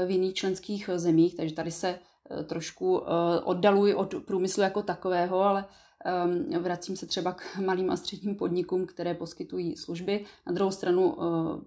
v 0.07 0.11
jiných 0.11 0.35
členských 0.35 0.91
zemích, 0.97 1.35
takže 1.37 1.55
tady 1.55 1.71
se 1.71 1.99
trošku 2.47 3.03
oddaluji 3.45 3.95
od 3.95 4.15
průmyslu 4.25 4.63
jako 4.63 4.83
takového, 4.83 5.41
ale 5.41 5.65
vracím 6.61 6.97
se 6.97 7.07
třeba 7.07 7.33
k 7.33 7.59
malým 7.65 7.91
a 7.91 7.97
středním 7.97 8.35
podnikům, 8.35 8.87
které 8.87 9.15
poskytují 9.15 9.77
služby. 9.77 10.25
Na 10.47 10.53
druhou 10.53 10.71
stranu 10.71 11.17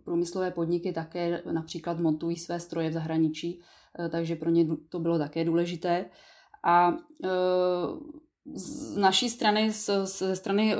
průmyslové 0.04 0.51
podniky 0.51 0.94
také 0.94 1.42
například 1.51 2.00
montují 2.00 2.38
své 2.38 2.60
stroje 2.60 2.89
v 2.89 2.94
zahraničí, 2.94 3.60
takže 4.10 4.36
pro 4.36 4.50
ně 4.50 4.68
to 4.89 5.00
bylo 5.00 5.18
také 5.18 5.46
důležité. 5.46 6.06
A 6.63 6.98
z 8.54 8.98
naší 8.98 9.30
strany, 9.30 9.72
ze 10.04 10.36
strany 10.36 10.75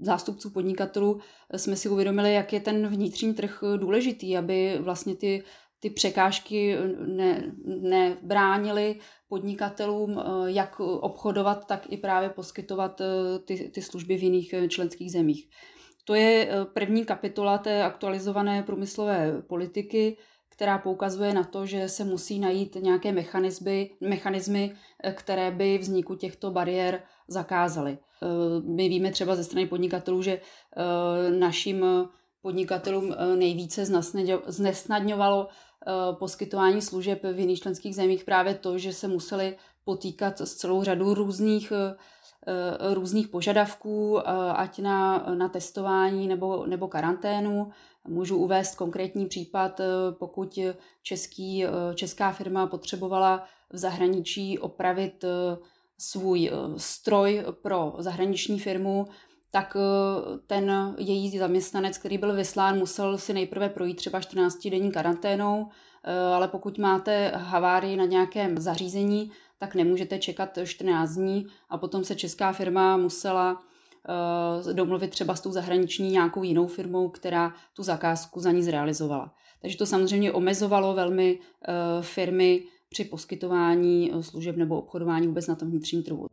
zástupců 0.00 0.50
podnikatelů, 0.50 1.20
jsme 1.56 1.76
si 1.76 1.88
uvědomili, 1.88 2.34
jak 2.34 2.52
je 2.52 2.60
ten 2.60 2.86
vnitřní 2.86 3.34
trh 3.34 3.64
důležitý, 3.76 4.36
aby 4.36 4.78
vlastně 4.80 5.14
ty, 5.14 5.44
ty 5.82 5.90
překážky 5.90 6.76
ne, 7.06 7.52
nebránily 7.80 9.00
podnikatelům, 9.28 10.22
jak 10.46 10.80
obchodovat, 10.80 11.66
tak 11.66 11.86
i 11.92 11.96
právě 11.96 12.28
poskytovat 12.28 13.00
ty, 13.44 13.70
ty 13.74 13.82
služby 13.82 14.16
v 14.16 14.22
jiných 14.22 14.54
členských 14.68 15.12
zemích. 15.12 15.48
To 16.04 16.14
je 16.14 16.48
první 16.74 17.04
kapitola 17.04 17.58
té 17.58 17.82
aktualizované 17.82 18.62
průmyslové 18.62 19.42
politiky, 19.42 20.16
která 20.48 20.78
poukazuje 20.78 21.34
na 21.34 21.44
to, 21.44 21.66
že 21.66 21.88
se 21.88 22.04
musí 22.04 22.38
najít 22.38 22.74
nějaké 22.74 23.12
mechanismy, 23.12 23.90
mechanismy 24.00 24.74
které 25.12 25.50
by 25.50 25.78
vzniku 25.78 26.14
těchto 26.14 26.50
bariér 26.50 27.02
zakázaly. 27.28 27.98
Eh, 28.22 28.26
my 28.64 28.88
víme 28.88 29.10
třeba 29.10 29.36
ze 29.36 29.44
strany 29.44 29.66
podnikatelů, 29.66 30.22
že 30.22 30.32
eh, 30.32 31.30
našim 31.30 31.84
podnikatelům 32.42 33.12
eh, 33.12 33.36
nejvíce 33.36 33.84
znesnadňovalo 34.46 35.48
poskytování 36.12 36.82
služeb 36.82 37.20
v 37.32 37.38
jiných 37.38 37.60
členských 37.60 37.94
zemích 37.94 38.24
právě 38.24 38.54
to, 38.54 38.78
že 38.78 38.92
se 38.92 39.08
museli 39.08 39.56
potýkat 39.84 40.40
s 40.40 40.54
celou 40.54 40.82
řadou 40.82 41.14
různých 41.14 41.72
různých 42.92 43.28
požadavků, 43.28 44.28
ať 44.56 44.78
na, 44.78 45.26
na 45.34 45.48
testování 45.48 46.28
nebo, 46.28 46.66
nebo 46.66 46.88
karanténu. 46.88 47.70
Můžu 48.08 48.36
uvést 48.36 48.74
konkrétní 48.74 49.26
případ, 49.26 49.80
pokud 50.18 50.58
český, 51.02 51.64
česká 51.94 52.32
firma 52.32 52.66
potřebovala 52.66 53.44
v 53.72 53.78
zahraničí 53.78 54.58
opravit 54.58 55.24
svůj 56.02 56.50
eh, 56.52 56.78
stroj 56.78 57.44
pro 57.62 57.94
zahraniční 57.98 58.58
firmu, 58.58 59.06
tak 59.52 59.76
eh, 59.76 60.38
ten 60.46 60.94
její 60.98 61.38
zaměstnanec, 61.38 61.98
který 61.98 62.18
byl 62.18 62.34
vyslán, 62.34 62.78
musel 62.78 63.18
si 63.18 63.32
nejprve 63.32 63.68
projít 63.68 63.94
třeba 63.94 64.20
14-denní 64.20 64.92
karanténou, 64.92 65.68
eh, 66.04 66.18
ale 66.18 66.48
pokud 66.48 66.78
máte 66.78 67.32
havárii 67.34 67.96
na 67.96 68.04
nějakém 68.04 68.58
zařízení, 68.58 69.30
tak 69.58 69.74
nemůžete 69.74 70.18
čekat 70.18 70.58
14 70.64 71.14
dní 71.14 71.46
a 71.68 71.78
potom 71.78 72.04
se 72.04 72.14
česká 72.14 72.52
firma 72.52 72.96
musela 72.96 73.62
domluvit 74.72 75.10
třeba 75.10 75.34
s 75.34 75.40
tou 75.40 75.52
zahraniční 75.52 76.10
nějakou 76.10 76.42
jinou 76.42 76.66
firmou, 76.66 77.08
která 77.08 77.54
tu 77.76 77.82
zakázku 77.82 78.40
za 78.40 78.52
ní 78.52 78.62
zrealizovala. 78.62 79.34
Takže 79.60 79.78
to 79.78 79.86
samozřejmě 79.86 80.32
omezovalo 80.32 80.94
velmi 80.94 81.38
firmy 82.00 82.62
při 82.92 83.04
poskytování 83.04 84.12
eh, 84.14 84.22
služeb 84.22 84.56
nebo 84.56 84.78
obchodování 84.78 85.26
vůbec 85.26 85.46
na 85.46 85.54
tom 85.54 85.70
vnitřním 85.70 86.02
trhu. 86.02 86.26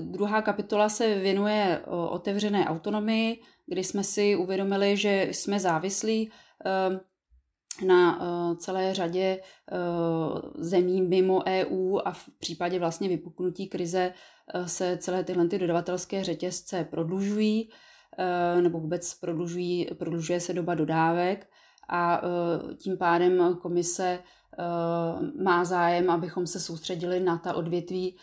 Druhá 0.00 0.42
kapitola 0.42 0.88
se 0.88 1.14
věnuje 1.14 1.80
eh, 1.82 1.90
otevřené 1.90 2.66
autonomii, 2.66 3.42
kdy 3.66 3.84
jsme 3.84 4.04
si 4.04 4.36
uvědomili, 4.36 4.96
že 4.96 5.28
jsme 5.30 5.60
závislí 5.60 6.30
na 7.86 8.20
celé 8.56 8.94
řadě 8.94 9.40
zemí 10.58 11.02
mimo 11.02 11.42
EU 11.46 11.98
a 12.04 12.12
v 12.12 12.28
případě 12.38 12.78
vlastně 12.78 13.08
vypuknutí 13.08 13.68
krize 13.68 14.12
se 14.66 14.98
celé 15.00 15.24
tyhle 15.24 15.48
ty 15.48 15.58
dodavatelské 15.58 16.24
řetězce 16.24 16.84
prodlužují. 16.84 17.70
Eh, 18.18 18.62
nebo 18.62 18.80
vůbec 18.80 19.14
prodlužují, 19.14 19.86
prodlužuje 19.94 20.40
se 20.40 20.52
doba 20.52 20.74
dodávek 20.74 21.50
a 21.88 22.20
eh, 22.22 22.74
tím 22.74 22.98
pádem 22.98 23.56
komise 23.62 24.18
eh, 24.58 25.42
má 25.42 25.64
zájem, 25.64 26.10
abychom 26.10 26.46
se 26.46 26.60
soustředili 26.60 27.20
na 27.20 27.38
ta 27.38 27.54
odvětví, 27.54 28.16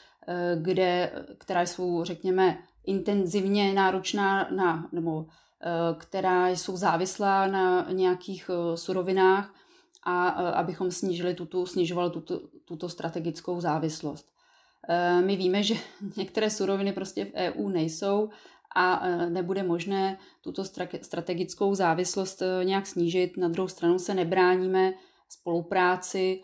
kde, 0.56 1.12
která 1.38 1.62
jsou, 1.62 2.04
řekněme, 2.04 2.58
intenzivně 2.86 3.74
náročná 3.74 4.48
na, 4.56 4.90
nebo 4.92 5.26
která 5.98 6.50
jsou 6.50 6.78
závislá 6.78 7.48
na 7.48 7.92
nějakých 7.92 8.50
surovinách 8.76 9.54
a 10.04 10.28
abychom 10.30 10.92
snížili 10.92 11.34
tuto, 11.34 11.66
snižovali 11.66 12.12
tuto, 12.12 12.42
tuto 12.66 12.90
strategickou 12.90 13.62
závislost. 13.62 14.32
My 15.26 15.36
víme, 15.36 15.64
že 15.64 15.76
některé 16.18 16.50
suroviny 16.50 16.94
prostě 16.94 17.26
v 17.26 17.34
EU 17.34 17.70
nejsou 17.70 18.30
a 18.76 19.08
nebude 19.30 19.64
možné 19.64 20.18
tuto 20.42 20.64
strategickou 21.02 21.76
závislost 21.76 22.44
nějak 22.64 22.88
snížit. 22.88 23.38
Na 23.38 23.48
druhou 23.48 23.68
stranu 23.68 24.00
se 24.00 24.14
nebráníme 24.14 24.94
spolupráci 25.30 26.42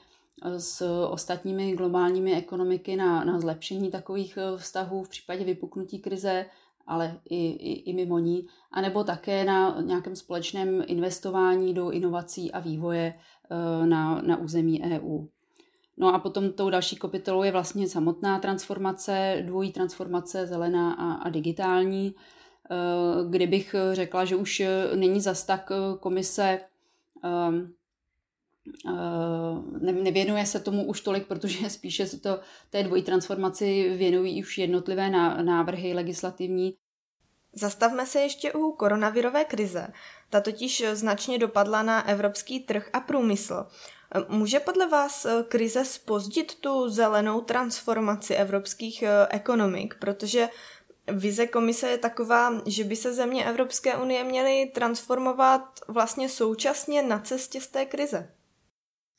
s 0.58 1.06
ostatními 1.10 1.76
globálními 1.76 2.36
ekonomiky 2.36 2.96
na, 2.96 3.24
na 3.24 3.40
zlepšení 3.40 3.92
takových 3.92 4.38
vztahů 4.58 5.04
v 5.04 5.10
případě 5.10 5.44
vypuknutí 5.44 6.00
krize 6.00 6.46
ale 6.88 7.20
i, 7.30 7.46
i, 7.46 7.90
i 7.90 7.94
mimo 7.94 8.20
ní, 8.20 8.48
anebo 8.72 9.04
také 9.04 9.46
na 9.46 9.82
nějakém 9.82 10.16
společném 10.16 10.84
investování 10.88 11.74
do 11.74 11.92
inovací 11.92 12.52
a 12.52 12.60
vývoje 12.60 13.14
eh, 13.14 13.86
na, 13.86 14.22
na 14.22 14.38
území 14.38 14.84
EU. 14.84 15.26
No 15.98 16.16
a 16.16 16.20
potom 16.20 16.52
tou 16.52 16.70
další 16.70 16.96
kapitolou 16.96 17.44
je 17.44 17.52
vlastně 17.52 17.88
samotná 17.88 18.40
transformace, 18.40 19.44
dvojí 19.46 19.72
transformace, 19.72 20.48
zelená 20.48 20.94
a, 20.94 21.14
a 21.14 21.30
digitální, 21.30 22.16
eh, 22.72 22.76
kdybych 23.30 23.76
řekla, 23.94 24.26
že 24.26 24.36
už 24.36 24.62
není 24.96 25.22
zas 25.22 25.46
tak 25.46 25.72
eh, 25.72 25.98
komise 26.00 26.60
ehm, 28.88 30.04
nevěnuje 30.04 30.46
se 30.46 30.60
tomu 30.60 30.86
už 30.86 31.02
tolik, 31.02 31.28
protože 31.28 31.70
spíše 31.80 32.06
se 32.08 32.20
to 32.20 32.40
té 32.70 32.84
dvojí 32.84 33.04
transformaci 33.04 33.90
věnují 33.98 34.44
už 34.44 34.58
jednotlivé 34.58 35.10
návrhy 35.42 35.94
legislativní. 35.94 36.76
Zastavme 37.54 38.06
se 38.06 38.20
ještě 38.20 38.54
u 38.54 38.72
koronavirové 38.72 39.46
krize. 39.46 39.88
Ta 40.30 40.42
totiž 40.42 40.84
značně 40.94 41.40
dopadla 41.40 41.84
na 41.84 42.08
evropský 42.10 42.60
trh 42.60 42.90
a 42.94 43.00
průmysl. 43.00 43.66
Může 44.30 44.60
podle 44.60 44.88
vás 44.88 45.28
krize 45.48 45.86
spozdit 45.86 46.56
tu 46.56 46.90
zelenou 46.90 47.42
transformaci 47.42 48.36
evropských 48.36 49.04
eh, 49.04 49.28
ekonomik, 49.30 49.96
protože 50.00 50.50
vize 51.08 51.48
komise 51.48 51.90
je 51.90 51.98
taková, 51.98 52.62
že 52.66 52.84
by 52.84 52.96
se 52.96 53.14
země 53.14 53.46
Evropské 53.46 53.98
unie 53.98 54.24
měly 54.24 54.72
transformovat 54.74 55.62
vlastně 55.88 56.30
současně 56.30 57.04
na 57.04 57.20
cestě 57.20 57.62
z 57.62 57.68
té 57.68 57.86
krize? 57.86 58.30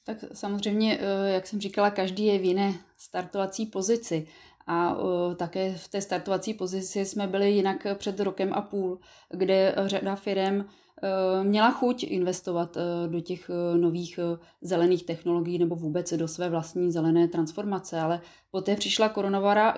Tak 0.04 0.24
samozřejmě, 0.32 0.98
eh, 1.00 1.30
jak 1.32 1.46
jsem 1.46 1.60
říkala, 1.60 1.90
každý 1.90 2.26
je 2.26 2.38
v 2.38 2.44
jiné 2.44 2.74
startovací 2.98 3.66
pozici. 3.66 4.26
A 4.66 4.96
uh, 4.96 5.34
také 5.34 5.74
v 5.74 5.88
té 5.88 6.00
startovací 6.00 6.54
pozici 6.54 7.04
jsme 7.04 7.26
byli 7.26 7.50
jinak 7.50 7.86
před 7.94 8.20
rokem 8.20 8.52
a 8.52 8.62
půl, 8.62 8.98
kde 9.30 9.74
řada 9.86 10.16
firm 10.16 10.56
uh, 10.56 10.64
měla 11.42 11.70
chuť 11.70 12.02
investovat 12.02 12.76
do 13.06 13.20
těch 13.20 13.50
nových 13.76 14.18
zelených 14.60 15.06
technologií 15.06 15.58
nebo 15.58 15.76
vůbec 15.76 16.12
do 16.12 16.28
své 16.28 16.48
vlastní 16.48 16.92
zelené 16.92 17.28
transformace. 17.28 18.00
Ale 18.00 18.20
poté 18.50 18.76
přišla 18.76 19.14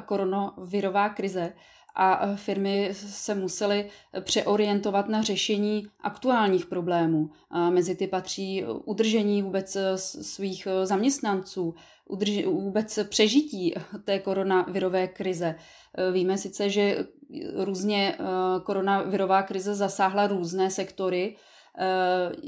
koronavirová 0.06 1.08
krize 1.08 1.52
a 1.94 2.36
firmy 2.36 2.90
se 2.94 3.34
musely 3.34 3.90
přeorientovat 4.20 5.08
na 5.08 5.22
řešení 5.22 5.86
aktuálních 6.00 6.66
problémů. 6.66 7.30
A 7.50 7.70
mezi 7.70 7.96
ty 7.96 8.06
patří 8.06 8.64
udržení 8.84 9.42
vůbec 9.42 9.76
svých 9.96 10.68
zaměstnanců, 10.84 11.74
udrž- 12.10 12.46
vůbec 12.46 12.98
přežití 13.08 13.74
té 14.04 14.18
koronavirové 14.18 15.06
krize. 15.06 15.54
Víme 16.12 16.38
sice, 16.38 16.70
že 16.70 17.06
různě 17.54 18.18
koronavirová 18.64 19.42
krize 19.42 19.74
zasáhla 19.74 20.26
různé 20.26 20.70
sektory, 20.70 21.36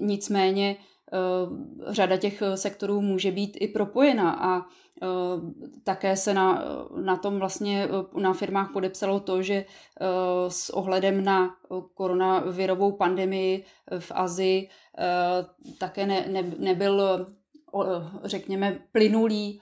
nicméně 0.01 0.77
řada 1.87 2.17
těch 2.17 2.43
sektorů 2.55 3.01
může 3.01 3.31
být 3.31 3.57
i 3.61 3.69
propojena 3.69 4.31
a 4.31 4.67
Eh, 5.03 5.07
také 5.85 6.17
se 6.17 6.35
na, 6.35 6.65
na 6.97 7.17
tom 7.17 7.39
vlastně 7.39 7.85
eh, 7.85 8.21
na 8.21 8.33
firmách 8.33 8.73
podepsalo 8.73 9.21
to, 9.21 9.43
že 9.43 9.55
eh, 9.55 10.07
s 10.49 10.71
ohledem 10.71 11.25
na 11.25 11.57
koronavirovou 11.95 12.93
pandemii 12.93 13.65
v 13.99 14.13
Azii 14.15 14.69
také 15.79 16.07
ne, 16.07 16.25
ne, 16.29 16.43
nebyl, 16.59 17.27
řekněme, 18.25 18.79
plynulý 18.93 19.61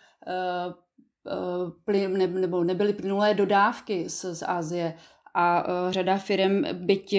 plyn, 1.84 2.40
nebo 2.40 2.64
nebyly 2.64 2.92
plynulé 2.92 3.34
dodávky 3.34 4.08
z, 4.08 4.34
z 4.34 4.42
Asie. 4.42 4.94
A 5.34 5.64
řada 5.90 6.18
firm, 6.18 6.62
byť 6.72 7.14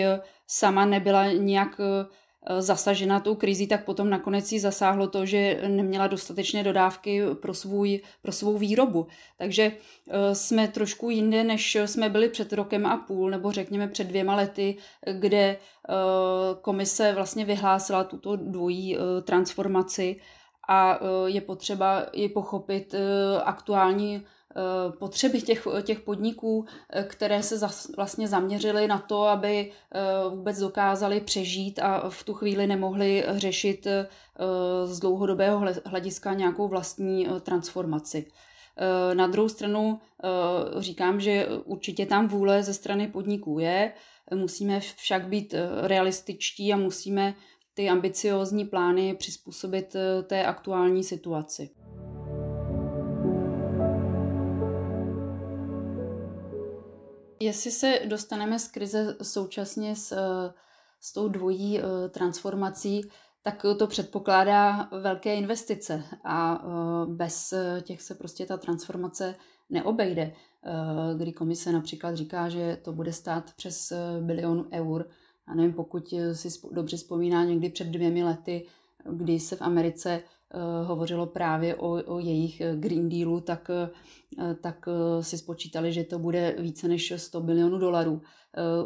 sama 0.47 0.85
nebyla 0.85 1.31
nějak 1.31 1.79
Eh, 1.79 2.05
zasažena 2.59 3.19
tou 3.19 3.35
krizí, 3.35 3.67
tak 3.67 3.85
potom 3.85 4.09
nakonec 4.09 4.51
jí 4.51 4.59
zasáhlo 4.59 5.07
to, 5.07 5.25
že 5.25 5.61
neměla 5.67 6.07
dostatečné 6.07 6.63
dodávky 6.63 7.21
pro, 7.41 7.53
svůj, 7.53 8.01
pro 8.21 8.31
svou 8.31 8.57
výrobu. 8.57 9.07
Takže 9.37 9.71
eh, 9.71 10.35
jsme 10.35 10.67
trošku 10.67 11.09
jinde, 11.09 11.43
než 11.43 11.77
jsme 11.85 12.09
byli 12.09 12.29
před 12.29 12.53
rokem 12.53 12.85
a 12.85 12.97
půl, 12.97 13.29
nebo 13.29 13.51
řekněme 13.51 13.87
před 13.87 14.07
dvěma 14.07 14.35
lety, 14.35 14.77
kde 15.11 15.37
eh, 15.37 15.57
komise 16.61 17.13
vlastně 17.13 17.45
vyhlásila 17.45 18.03
tuto 18.03 18.35
dvojí 18.35 18.97
transformaci 19.23 20.15
a 20.67 20.99
je 21.25 21.41
potřeba 21.41 22.03
i 22.11 22.29
pochopit 22.29 22.95
aktuální 23.43 24.25
Eh, 24.44 24.44
potřeby 24.99 25.41
těch, 25.41 25.67
těch 25.83 25.99
podniků, 25.99 26.65
eh, 26.89 27.03
které 27.03 27.43
se 27.43 27.57
zas, 27.57 27.91
vlastně 27.95 28.27
zaměřily 28.27 28.87
na 28.87 28.99
to, 28.99 29.23
aby 29.23 29.71
eh, 29.71 29.99
vůbec 30.29 30.59
dokázali 30.59 31.21
přežít 31.21 31.79
a 31.79 32.09
v 32.09 32.23
tu 32.23 32.33
chvíli 32.33 32.67
nemohli 32.67 33.25
řešit 33.29 33.87
z 34.85 34.99
dlouhodobého 34.99 35.65
hlediska 35.85 36.33
nějakou 36.33 36.67
vlastní 36.67 37.27
transformaci. 37.41 38.25
Na 39.13 39.27
druhou 39.27 39.49
stranu 39.49 39.99
říkám, 40.77 41.19
že 41.19 41.47
určitě 41.65 42.05
tam 42.05 42.27
vůle 42.27 42.63
ze 42.63 42.73
strany 42.73 43.07
podniků 43.07 43.59
je, 43.59 43.93
musíme 44.33 44.79
však 44.79 45.27
být 45.27 45.55
realističtí 45.81 46.73
a 46.73 46.77
musíme 46.77 47.33
ty 47.73 47.89
ambiciózní 47.89 48.65
plány 48.65 49.15
přizpůsobit 49.15 49.95
té 50.27 50.45
aktuální 50.45 51.03
situaci. 51.03 51.69
Jestli 57.45 57.71
se 57.71 57.99
dostaneme 58.05 58.59
z 58.59 58.67
krize 58.67 59.15
současně 59.21 59.95
s, 59.95 60.11
eh, 60.11 60.53
s 60.99 61.13
tou 61.13 61.27
dvojí 61.27 61.79
eh, 61.79 62.09
transformací, 62.09 63.09
tak 63.41 63.65
to 63.79 63.87
předpokládá 63.87 64.89
velké 65.01 65.35
investice 65.35 66.03
a 66.23 66.63
eh, 66.63 67.05
bez 67.05 67.53
těch 67.81 68.01
se 68.01 68.15
prostě 68.15 68.45
ta 68.45 68.57
transformace 68.57 69.35
neobejde. 69.69 70.33
Kdy 71.17 71.33
komise 71.33 71.71
například 71.71 72.15
říká, 72.15 72.49
že 72.49 72.77
to 72.81 72.91
bude 72.91 73.13
stát 73.13 73.53
přes 73.53 73.93
bilion 74.21 74.69
eur. 74.73 75.09
A 75.47 75.55
nevím, 75.55 75.73
pokud 75.73 76.13
si 76.33 76.49
dobře 76.71 76.97
vzpomíná 76.97 77.43
někdy 77.43 77.69
před 77.69 77.87
dvěmi 77.87 78.23
lety, 78.23 78.65
kdy 79.11 79.39
se 79.39 79.55
v 79.55 79.61
Americe 79.61 80.21
hovořilo 80.83 81.25
právě 81.25 81.75
o, 81.75 81.89
o 81.89 82.19
jejich 82.19 82.61
Green 82.75 83.09
Dealu, 83.09 83.41
tak, 83.41 83.69
uh, 83.69 84.53
tak 84.61 84.85
si 85.21 85.37
spočítali, 85.37 85.93
že 85.93 86.03
to 86.03 86.19
bude 86.19 86.55
více 86.59 86.87
než 86.87 87.13
100 87.17 87.41
bilionů 87.41 87.77
dolarů. 87.77 88.21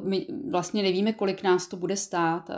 My 0.04 0.28
vlastně 0.52 0.84
nevíme, 0.84 1.14
kolik 1.14 1.44
nás 1.44 1.68
to 1.68 1.78
bude 1.78 1.98
stát. 1.98 2.50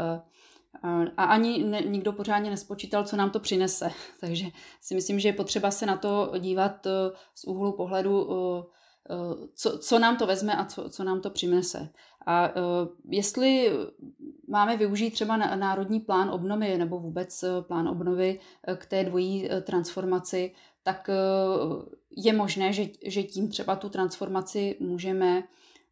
A 1.17 1.24
ani 1.24 1.63
ne, 1.63 1.82
nikdo 1.82 2.13
pořádně 2.13 2.50
nespočítal, 2.50 3.04
co 3.04 3.15
nám 3.15 3.30
to 3.30 3.39
přinese. 3.39 3.91
Takže 4.19 4.45
si 4.82 4.95
myslím, 4.95 5.19
že 5.19 5.30
je 5.30 5.34
potřeba 5.34 5.71
se 5.71 5.86
na 5.86 5.97
to 5.97 6.32
dívat 6.39 6.88
z 7.36 7.43
úhlu 7.43 7.71
pohledu, 7.71 8.30
co, 9.56 9.80
co 9.80 10.00
nám 10.00 10.17
to 10.17 10.28
vezme 10.28 10.56
a 10.56 10.65
co, 10.65 10.89
co 10.89 11.04
nám 11.04 11.21
to 11.21 11.30
přinese. 11.30 11.89
A 12.25 12.49
uh, 12.55 12.88
jestli 13.10 13.71
máme 14.51 14.77
využít 14.77 15.12
třeba 15.12 15.38
národní 15.38 15.99
plán 15.99 16.29
obnovy 16.29 16.77
nebo 16.77 16.99
vůbec 16.99 17.43
e, 17.43 17.62
plán 17.62 17.88
obnovy 17.88 18.39
e, 18.67 18.75
k 18.75 18.86
té 18.86 19.03
dvojí 19.03 19.49
transformaci, 19.62 20.51
tak 20.84 21.10
je 22.12 22.34
možné, 22.34 22.73
že, 22.73 22.86
že 23.05 23.23
tím 23.23 23.49
třeba 23.49 23.75
tu 23.75 23.89
transformaci 23.89 24.77
můžeme 24.79 25.43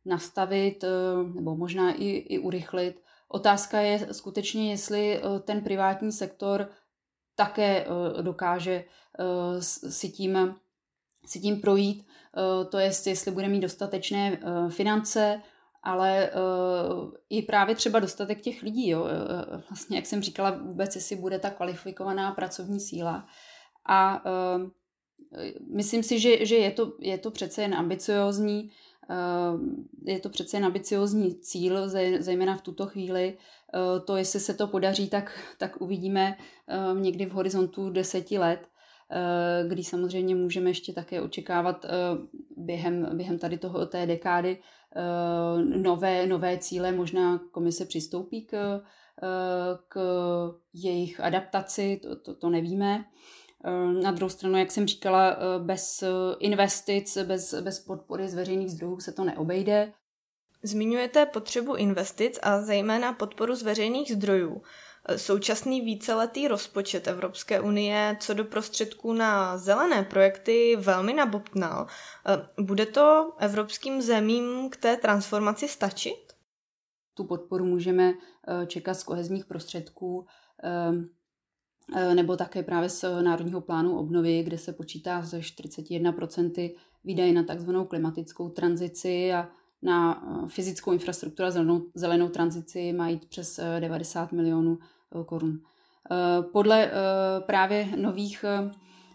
nastavit 0.05 0.85
nebo 1.33 1.55
možná 1.55 1.93
i, 1.93 2.05
i 2.09 2.39
urychlit. 2.39 3.01
Otázka 3.27 3.79
je 3.79 4.07
skutečně, 4.11 4.71
jestli 4.71 5.21
ten 5.43 5.61
privátní 5.61 6.11
sektor 6.11 6.69
také 7.35 7.85
dokáže 8.21 8.83
si 9.69 10.09
tím, 10.09 10.55
si 11.25 11.39
tím 11.39 11.61
projít. 11.61 12.07
To 12.69 12.77
je, 12.77 12.91
jestli 13.05 13.31
bude 13.31 13.47
mít 13.47 13.61
dostatečné 13.61 14.39
finance, 14.69 15.41
ale 15.83 16.29
uh, 16.31 17.11
i 17.29 17.41
právě 17.41 17.75
třeba 17.75 17.99
dostatek 17.99 18.41
těch 18.41 18.61
lidí, 18.63 18.89
jo. 18.89 19.01
Uh, 19.03 19.61
vlastně, 19.69 19.97
jak 19.97 20.05
jsem 20.05 20.21
říkala, 20.21 20.51
vůbec 20.51 20.95
jestli 20.95 21.15
bude 21.15 21.39
ta 21.39 21.49
kvalifikovaná 21.49 22.31
pracovní 22.31 22.79
síla. 22.79 23.27
A 23.85 24.25
uh, 24.25 24.69
myslím 25.75 26.03
si, 26.03 26.19
že, 26.19 26.45
že 26.45 26.55
je, 26.55 26.71
to, 26.71 26.93
je 26.99 27.17
to 27.17 27.31
přece 27.31 27.61
jen 27.61 27.75
ambiciozní, 27.75 28.71
uh, 29.09 29.61
je 30.05 30.19
to 30.19 30.29
přece 30.29 30.57
jen 30.57 30.65
ambiciozní 30.65 31.35
cíl, 31.35 31.89
zejména 32.19 32.57
v 32.57 32.61
tuto 32.61 32.85
chvíli. 32.85 33.37
Uh, 33.73 34.05
to, 34.05 34.17
jestli 34.17 34.39
se 34.39 34.53
to 34.53 34.67
podaří, 34.67 35.09
tak, 35.09 35.39
tak 35.57 35.81
uvidíme 35.81 36.37
uh, 36.93 36.99
někdy 36.99 37.25
v 37.25 37.31
horizontu 37.31 37.89
deseti 37.89 38.37
let. 38.37 38.59
Kdy 39.67 39.83
samozřejmě 39.83 40.35
můžeme 40.35 40.69
ještě 40.69 40.93
také 40.93 41.21
očekávat 41.21 41.85
během, 42.57 43.17
během 43.17 43.39
tady 43.39 43.57
toho, 43.57 43.85
té 43.85 44.05
dekády 44.05 44.57
nové, 45.58 46.28
nové 46.28 46.58
cíle, 46.58 46.91
možná 46.91 47.39
komise 47.52 47.86
přistoupí 47.86 48.45
k, 48.45 48.82
k 49.88 49.99
jejich 50.73 51.19
adaptaci, 51.19 51.99
to, 52.04 52.15
to, 52.15 52.36
to 52.36 52.49
nevíme. 52.49 53.06
Na 54.04 54.12
druhou 54.12 54.30
stranu, 54.30 54.58
jak 54.58 54.71
jsem 54.71 54.88
říkala, 54.88 55.38
bez 55.58 56.04
investic, 56.39 57.17
bez, 57.17 57.54
bez 57.54 57.80
podpory 57.80 58.30
z 58.30 58.34
veřejných 58.34 58.71
zdrojů 58.71 58.99
se 58.99 59.12
to 59.12 59.23
neobejde. 59.23 59.93
Zmiňujete 60.63 61.25
potřebu 61.25 61.75
investic 61.75 62.39
a 62.41 62.62
zejména 62.62 63.13
podporu 63.13 63.56
z 63.56 63.63
veřejných 63.63 64.12
zdrojů. 64.12 64.62
Současný 65.15 65.81
víceletý 65.81 66.47
rozpočet 66.47 67.07
Evropské 67.07 67.62
unie 67.62 68.17
co 68.19 68.33
do 68.33 68.45
prostředků 68.45 69.13
na 69.13 69.57
zelené 69.57 70.03
projekty 70.03 70.75
velmi 70.75 71.13
nabobtnal. 71.13 71.88
Bude 72.59 72.85
to 72.85 73.33
evropským 73.39 74.01
zemím 74.01 74.69
k 74.69 74.77
té 74.77 74.97
transformaci 74.97 75.67
stačit? 75.67 76.33
Tu 77.13 77.23
podporu 77.23 77.65
můžeme 77.65 78.13
eh, 78.13 78.65
čekat 78.65 78.93
z 78.93 79.03
kohezních 79.03 79.45
prostředků 79.45 80.25
eh, 80.63 80.91
eh, 81.95 82.15
nebo 82.15 82.38
také 82.38 82.63
právě 82.63 82.89
z 82.89 83.21
Národního 83.21 83.62
plánu 83.62 83.97
obnovy, 83.97 84.43
kde 84.43 84.57
se 84.57 84.73
počítá 84.73 85.21
ze 85.21 85.39
41% 85.39 86.75
výdaje 87.03 87.33
na 87.33 87.43
takzvanou 87.43 87.85
klimatickou 87.85 88.49
tranzici 88.49 89.33
a 89.33 89.49
na 89.81 90.23
fyzickou 90.47 90.91
infrastrukturu 90.91 91.47
a 91.47 91.51
zelenou, 91.51 91.81
zelenou 91.95 92.29
tranzici 92.29 92.93
má 92.93 93.09
jít 93.09 93.25
přes 93.25 93.59
90 93.79 94.31
milionů 94.31 94.79
korun. 95.25 95.59
Podle 96.51 96.91
právě 97.45 97.87
nových 97.95 98.45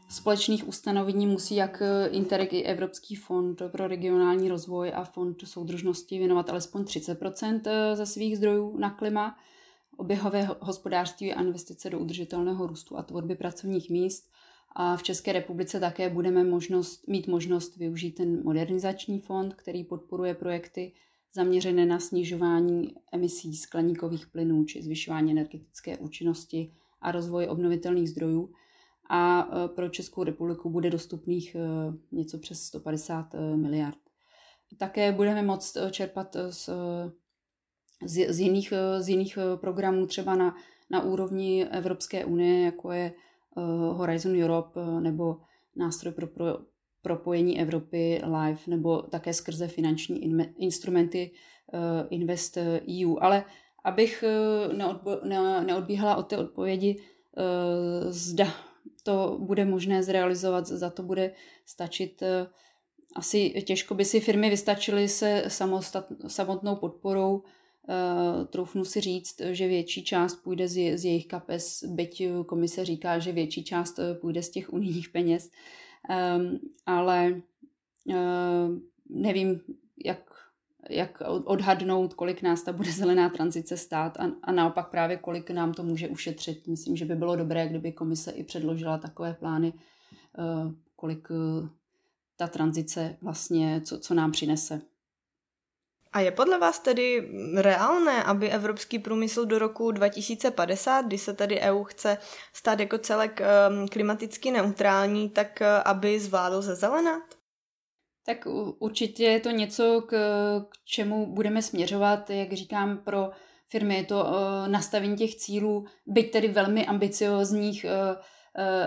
společných 0.08 0.68
ustanovení 0.68 1.26
musí 1.26 1.54
jak 1.56 1.82
Interreg 2.10 2.52
i 2.52 2.62
Evropský 2.62 3.16
fond 3.16 3.62
pro 3.68 3.88
regionální 3.88 4.48
rozvoj 4.48 4.92
a 4.94 5.04
fond 5.04 5.36
soudržnosti 5.44 6.18
věnovat 6.18 6.50
alespoň 6.50 6.82
30% 6.82 7.60
ze 7.94 8.06
svých 8.06 8.36
zdrojů 8.36 8.78
na 8.78 8.90
klima, 8.90 9.36
oběhové 9.96 10.48
hospodářství 10.60 11.34
a 11.34 11.40
investice 11.40 11.90
do 11.90 11.98
udržitelného 11.98 12.66
růstu 12.66 12.98
a 12.98 13.02
tvorby 13.02 13.34
pracovních 13.34 13.90
míst. 13.90 14.30
A 14.74 14.96
v 14.96 15.02
České 15.02 15.32
republice 15.32 15.80
také 15.80 16.10
budeme 16.10 16.44
možnost, 16.44 17.08
mít 17.08 17.26
možnost 17.26 17.76
využít 17.76 18.12
ten 18.12 18.44
modernizační 18.44 19.20
fond, 19.20 19.54
který 19.54 19.84
podporuje 19.84 20.34
projekty 20.34 20.92
zaměřené 21.34 21.86
na 21.86 22.00
snižování 22.00 22.94
emisí 23.12 23.56
skleníkových 23.56 24.26
plynů 24.26 24.64
či 24.64 24.82
zvyšování 24.82 25.30
energetické 25.30 25.98
účinnosti 25.98 26.72
a 27.00 27.12
rozvoj 27.12 27.46
obnovitelných 27.46 28.10
zdrojů 28.10 28.50
a 29.10 29.48
e, 29.48 29.68
pro 29.68 29.88
Českou 29.88 30.22
republiku 30.22 30.70
bude 30.70 30.90
dostupných 30.90 31.54
e, 31.54 31.58
něco 32.12 32.38
přes 32.38 32.62
150 32.62 33.34
e, 33.34 33.56
miliard. 33.56 33.98
Také 34.78 35.12
budeme 35.12 35.42
moct 35.42 35.76
čerpat 35.90 36.36
z, 36.50 36.70
z, 38.04 38.40
jiných, 38.40 38.72
z 38.98 39.08
jiných 39.08 39.38
programů, 39.56 40.06
třeba 40.06 40.36
na, 40.36 40.56
na 40.90 41.02
úrovni 41.02 41.64
Evropské 41.64 42.24
unie, 42.24 42.64
jako 42.64 42.92
je 42.92 43.12
Horizon 43.92 44.42
Europe 44.42 44.80
nebo 45.00 45.36
nástroj 45.76 46.12
pro, 46.12 46.26
pro 46.26 46.58
propojení 47.02 47.60
Evropy 47.60 48.22
live, 48.24 48.58
nebo 48.66 49.02
také 49.02 49.34
skrze 49.34 49.68
finanční 49.68 50.24
in, 50.24 50.54
instrumenty 50.58 51.30
Invest 52.10 52.58
EU. 53.04 53.16
Ale 53.20 53.44
abych 53.84 54.24
neodbo, 54.72 55.20
ne, 55.24 55.64
neodbíhala 55.64 56.16
od 56.16 56.22
té 56.22 56.38
odpovědi, 56.38 56.96
zda 58.08 58.46
to 59.04 59.36
bude 59.40 59.64
možné 59.64 60.02
zrealizovat, 60.02 60.66
za 60.66 60.90
to 60.90 61.02
bude 61.02 61.32
stačit 61.66 62.22
eh, 62.22 62.46
asi 63.16 63.62
těžko 63.62 63.94
by 63.94 64.04
si 64.04 64.20
firmy 64.20 64.50
vystačily 64.50 65.08
se 65.08 65.44
samotnou 66.26 66.76
podporou. 66.76 67.42
Uh, 67.88 68.44
troufnu 68.46 68.84
si 68.84 69.00
říct, 69.00 69.40
že 69.50 69.68
větší 69.68 70.04
část 70.04 70.36
půjde 70.36 70.68
z, 70.68 70.98
z 70.98 71.04
jejich 71.04 71.26
kapes, 71.26 71.84
byť 71.84 72.22
komise 72.46 72.84
říká, 72.84 73.18
že 73.18 73.32
větší 73.32 73.64
část 73.64 73.98
eh, 73.98 74.14
půjde 74.14 74.42
z 74.42 74.50
těch 74.50 74.72
unijních 74.72 75.08
peněz. 75.08 75.50
Um, 76.36 76.58
ale 76.86 77.42
uh, 78.06 78.14
nevím, 79.08 79.60
jak 80.04 80.34
jak 80.90 81.22
odhadnout, 81.44 82.14
kolik 82.14 82.42
nás 82.42 82.62
ta 82.62 82.72
bude 82.72 82.92
zelená 82.92 83.28
tranzice 83.28 83.76
stát 83.76 84.16
a, 84.20 84.32
a 84.42 84.52
naopak 84.52 84.90
právě 84.90 85.16
kolik 85.16 85.50
nám 85.50 85.74
to 85.74 85.82
může 85.82 86.08
ušetřit. 86.08 86.66
Myslím, 86.66 86.96
že 86.96 87.04
by 87.04 87.14
bylo 87.14 87.36
dobré, 87.36 87.68
kdyby 87.68 87.92
komise 87.92 88.30
i 88.30 88.44
předložila 88.44 88.98
takové 88.98 89.34
plány, 89.34 89.72
eh, 90.38 90.72
kolik 90.96 91.28
eh, 91.30 91.68
ta 92.36 92.46
tranzice 92.46 93.16
vlastně, 93.22 93.80
co, 93.84 93.98
co 93.98 94.14
nám 94.14 94.32
přinese. 94.32 94.80
A 96.14 96.20
je 96.20 96.30
podle 96.30 96.58
vás 96.58 96.78
tedy 96.78 97.30
reálné, 97.56 98.24
aby 98.24 98.50
evropský 98.50 98.98
průmysl 98.98 99.44
do 99.44 99.58
roku 99.58 99.90
2050, 99.90 101.06
kdy 101.06 101.18
se 101.18 101.34
tedy 101.34 101.60
EU 101.60 101.84
chce 101.84 102.18
stát 102.52 102.80
jako 102.80 102.98
celek 102.98 103.40
eh, 103.40 103.46
klimaticky 103.90 104.50
neutrální, 104.50 105.30
tak 105.30 105.62
aby 105.84 106.20
zvládl 106.20 106.62
zezelenat? 106.62 107.22
Tak 108.26 108.46
určitě 108.78 109.24
je 109.24 109.40
to 109.40 109.50
něco, 109.50 110.02
k, 110.08 110.10
k 110.68 110.84
čemu 110.84 111.26
budeme 111.26 111.62
směřovat, 111.62 112.30
jak 112.30 112.52
říkám, 112.52 112.98
pro 112.98 113.30
firmy 113.68 113.96
je 113.96 114.04
to 114.04 114.24
uh, 114.24 114.68
nastavení 114.68 115.16
těch 115.16 115.34
cílů, 115.34 115.84
byť 116.06 116.32
tedy 116.32 116.48
velmi 116.48 116.86
ambiciozních, 116.86 117.86
uh, 117.88 118.16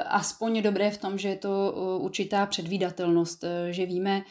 aspoň 0.06 0.62
dobré 0.62 0.92
v 0.92 0.98
tom, 0.98 1.18
že 1.18 1.30
je 1.30 1.36
to 1.36 1.72
určitá 2.00 2.46
předvídatelnost, 2.46 3.44
že 3.70 3.86
víme, 3.86 4.22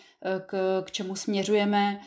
k, 0.46 0.82
k 0.82 0.90
čemu 0.90 1.16
směřujeme, 1.16 2.00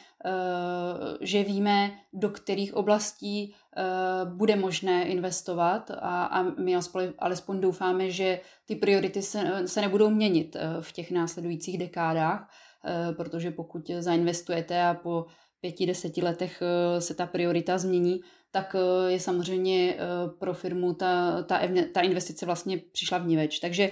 že 1.22 1.44
víme, 1.44 1.92
do 2.14 2.30
kterých 2.30 2.74
oblastí 2.74 3.54
uh, 3.54 4.34
bude 4.34 4.56
možné 4.56 5.04
investovat 5.08 5.92
a, 5.92 6.26
a 6.26 6.42
my 6.44 6.76
alespoň, 7.20 7.60
doufáme, 7.62 8.12
že 8.12 8.40
ty 8.66 8.76
priority 8.76 9.22
se, 9.22 9.68
se 9.68 9.82
nebudou 9.82 10.10
měnit 10.10 10.56
uh, 10.56 10.82
v 10.82 10.92
těch 10.92 11.12
následujících 11.12 11.78
dekádách 11.78 12.50
Eh, 12.86 13.14
protože 13.14 13.52
pokud 13.52 13.92
zainvestujete 14.00 14.84
a 14.84 14.94
po 14.94 15.26
pěti, 15.62 15.86
deseti 15.86 16.22
letech 16.22 16.62
eh, 16.62 17.02
se 17.02 17.14
ta 17.14 17.26
priorita 17.26 17.78
změní, 17.78 18.22
tak 18.52 18.76
eh, 18.76 19.12
je 19.12 19.20
samozřejmě 19.20 19.98
pro 20.40 20.54
firmu 20.54 20.94
ta, 20.94 21.44
ta, 21.44 21.62
ta 21.94 22.02
investice 22.02 22.46
vlastně 22.46 22.78
přišla 22.78 23.18
v 23.18 23.36
več. 23.36 23.60
Takže 23.60 23.92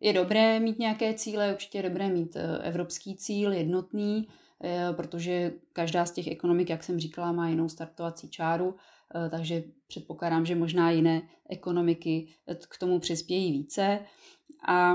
je 0.00 0.12
dobré 0.12 0.60
mít 0.60 0.78
nějaké 0.78 1.14
cíle, 1.14 1.52
určitě 1.52 1.78
je 1.78 1.82
dobré 1.82 2.08
mít 2.08 2.36
evropský 2.62 3.16
cíl, 3.16 3.52
jednotný, 3.52 4.28
protože 4.96 5.52
každá 5.72 6.06
z 6.06 6.10
těch 6.10 6.26
ekonomik, 6.26 6.70
jak 6.70 6.84
jsem 6.84 7.00
říkala, 7.00 7.32
má 7.32 7.48
jinou 7.48 7.68
startovací 7.68 8.30
čáru, 8.30 8.74
takže 9.30 9.62
předpokládám, 9.86 10.46
že 10.46 10.54
možná 10.54 10.90
jiné 10.90 11.22
ekonomiky 11.50 12.28
k 12.68 12.78
tomu 12.78 12.98
přispějí 12.98 13.52
více. 13.52 14.00
A 14.68 14.94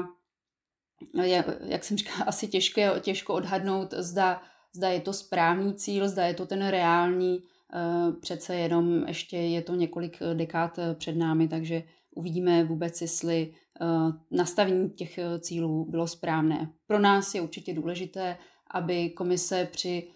jak 1.66 1.84
jsem 1.84 1.98
říkala, 1.98 2.24
asi 2.28 2.48
těžko, 2.48 2.82
těžko 3.00 3.34
odhadnout, 3.34 3.94
zda, 3.98 4.42
zda 4.76 4.90
je 4.90 5.02
to 5.02 5.14
správný 5.14 5.74
cíl, 5.74 6.10
zda 6.10 6.26
je 6.26 6.34
to 6.34 6.46
ten 6.46 6.68
reálný, 6.68 7.44
eh, 7.74 8.12
přece 8.22 8.56
jenom 8.56 9.08
ještě 9.08 9.38
je 9.38 9.62
to 9.62 9.76
několik 9.76 10.20
dekád 10.34 10.80
eh, 10.80 10.96
před 10.96 11.16
námi, 11.16 11.48
takže 11.48 11.84
uvidíme 12.16 12.64
vůbec, 12.64 13.02
jestli 13.02 13.54
eh, 13.82 13.86
nastavení 14.32 14.90
těch 14.90 15.20
cílů 15.40 15.86
bylo 15.90 16.08
správné. 16.08 16.70
Pro 16.88 17.00
nás 17.00 17.36
je 17.36 17.42
určitě 17.42 17.74
důležité, 17.74 18.38
aby 18.74 19.10
komise 19.10 19.68
při 19.72 20.08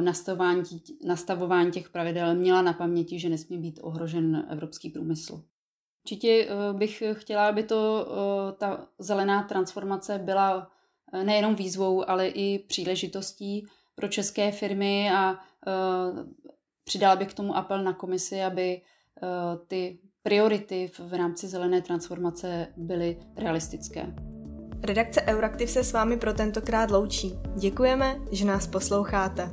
nastavování, 0.00 0.62
nastavování 1.04 1.70
těch 1.70 1.90
pravidel 1.90 2.34
měla 2.34 2.62
na 2.62 2.72
paměti, 2.72 3.18
že 3.18 3.28
nesmí 3.28 3.58
být 3.58 3.80
ohrožen 3.82 4.46
evropský 4.50 4.90
průmysl. 4.90 5.42
Určitě 6.04 6.48
eh, 6.48 6.72
bych 6.72 7.02
chtěla, 7.12 7.48
aby 7.48 7.62
to, 7.62 8.06
eh, 8.08 8.52
ta 8.52 8.86
zelená 8.98 9.42
transformace 9.42 10.18
byla 10.18 10.70
eh, 11.12 11.24
nejenom 11.24 11.54
výzvou, 11.54 12.10
ale 12.10 12.28
i 12.28 12.58
příležitostí 12.58 13.66
pro 13.94 14.08
české 14.08 14.52
firmy 14.52 15.10
a 15.10 15.38
přidala 16.84 17.16
bych 17.16 17.28
k 17.28 17.34
tomu 17.34 17.56
apel 17.56 17.84
na 17.84 17.92
komisi, 17.92 18.42
aby 18.42 18.82
ty 19.66 19.98
priority 20.22 20.90
v 20.98 21.14
rámci 21.14 21.48
zelené 21.48 21.82
transformace 21.82 22.72
byly 22.76 23.18
realistické. 23.36 24.14
Redakce 24.84 25.22
Euraktiv 25.22 25.70
se 25.70 25.84
s 25.84 25.92
vámi 25.92 26.16
pro 26.16 26.32
tentokrát 26.32 26.90
loučí. 26.90 27.38
Děkujeme, 27.56 28.16
že 28.30 28.44
nás 28.44 28.66
posloucháte. 28.66 29.50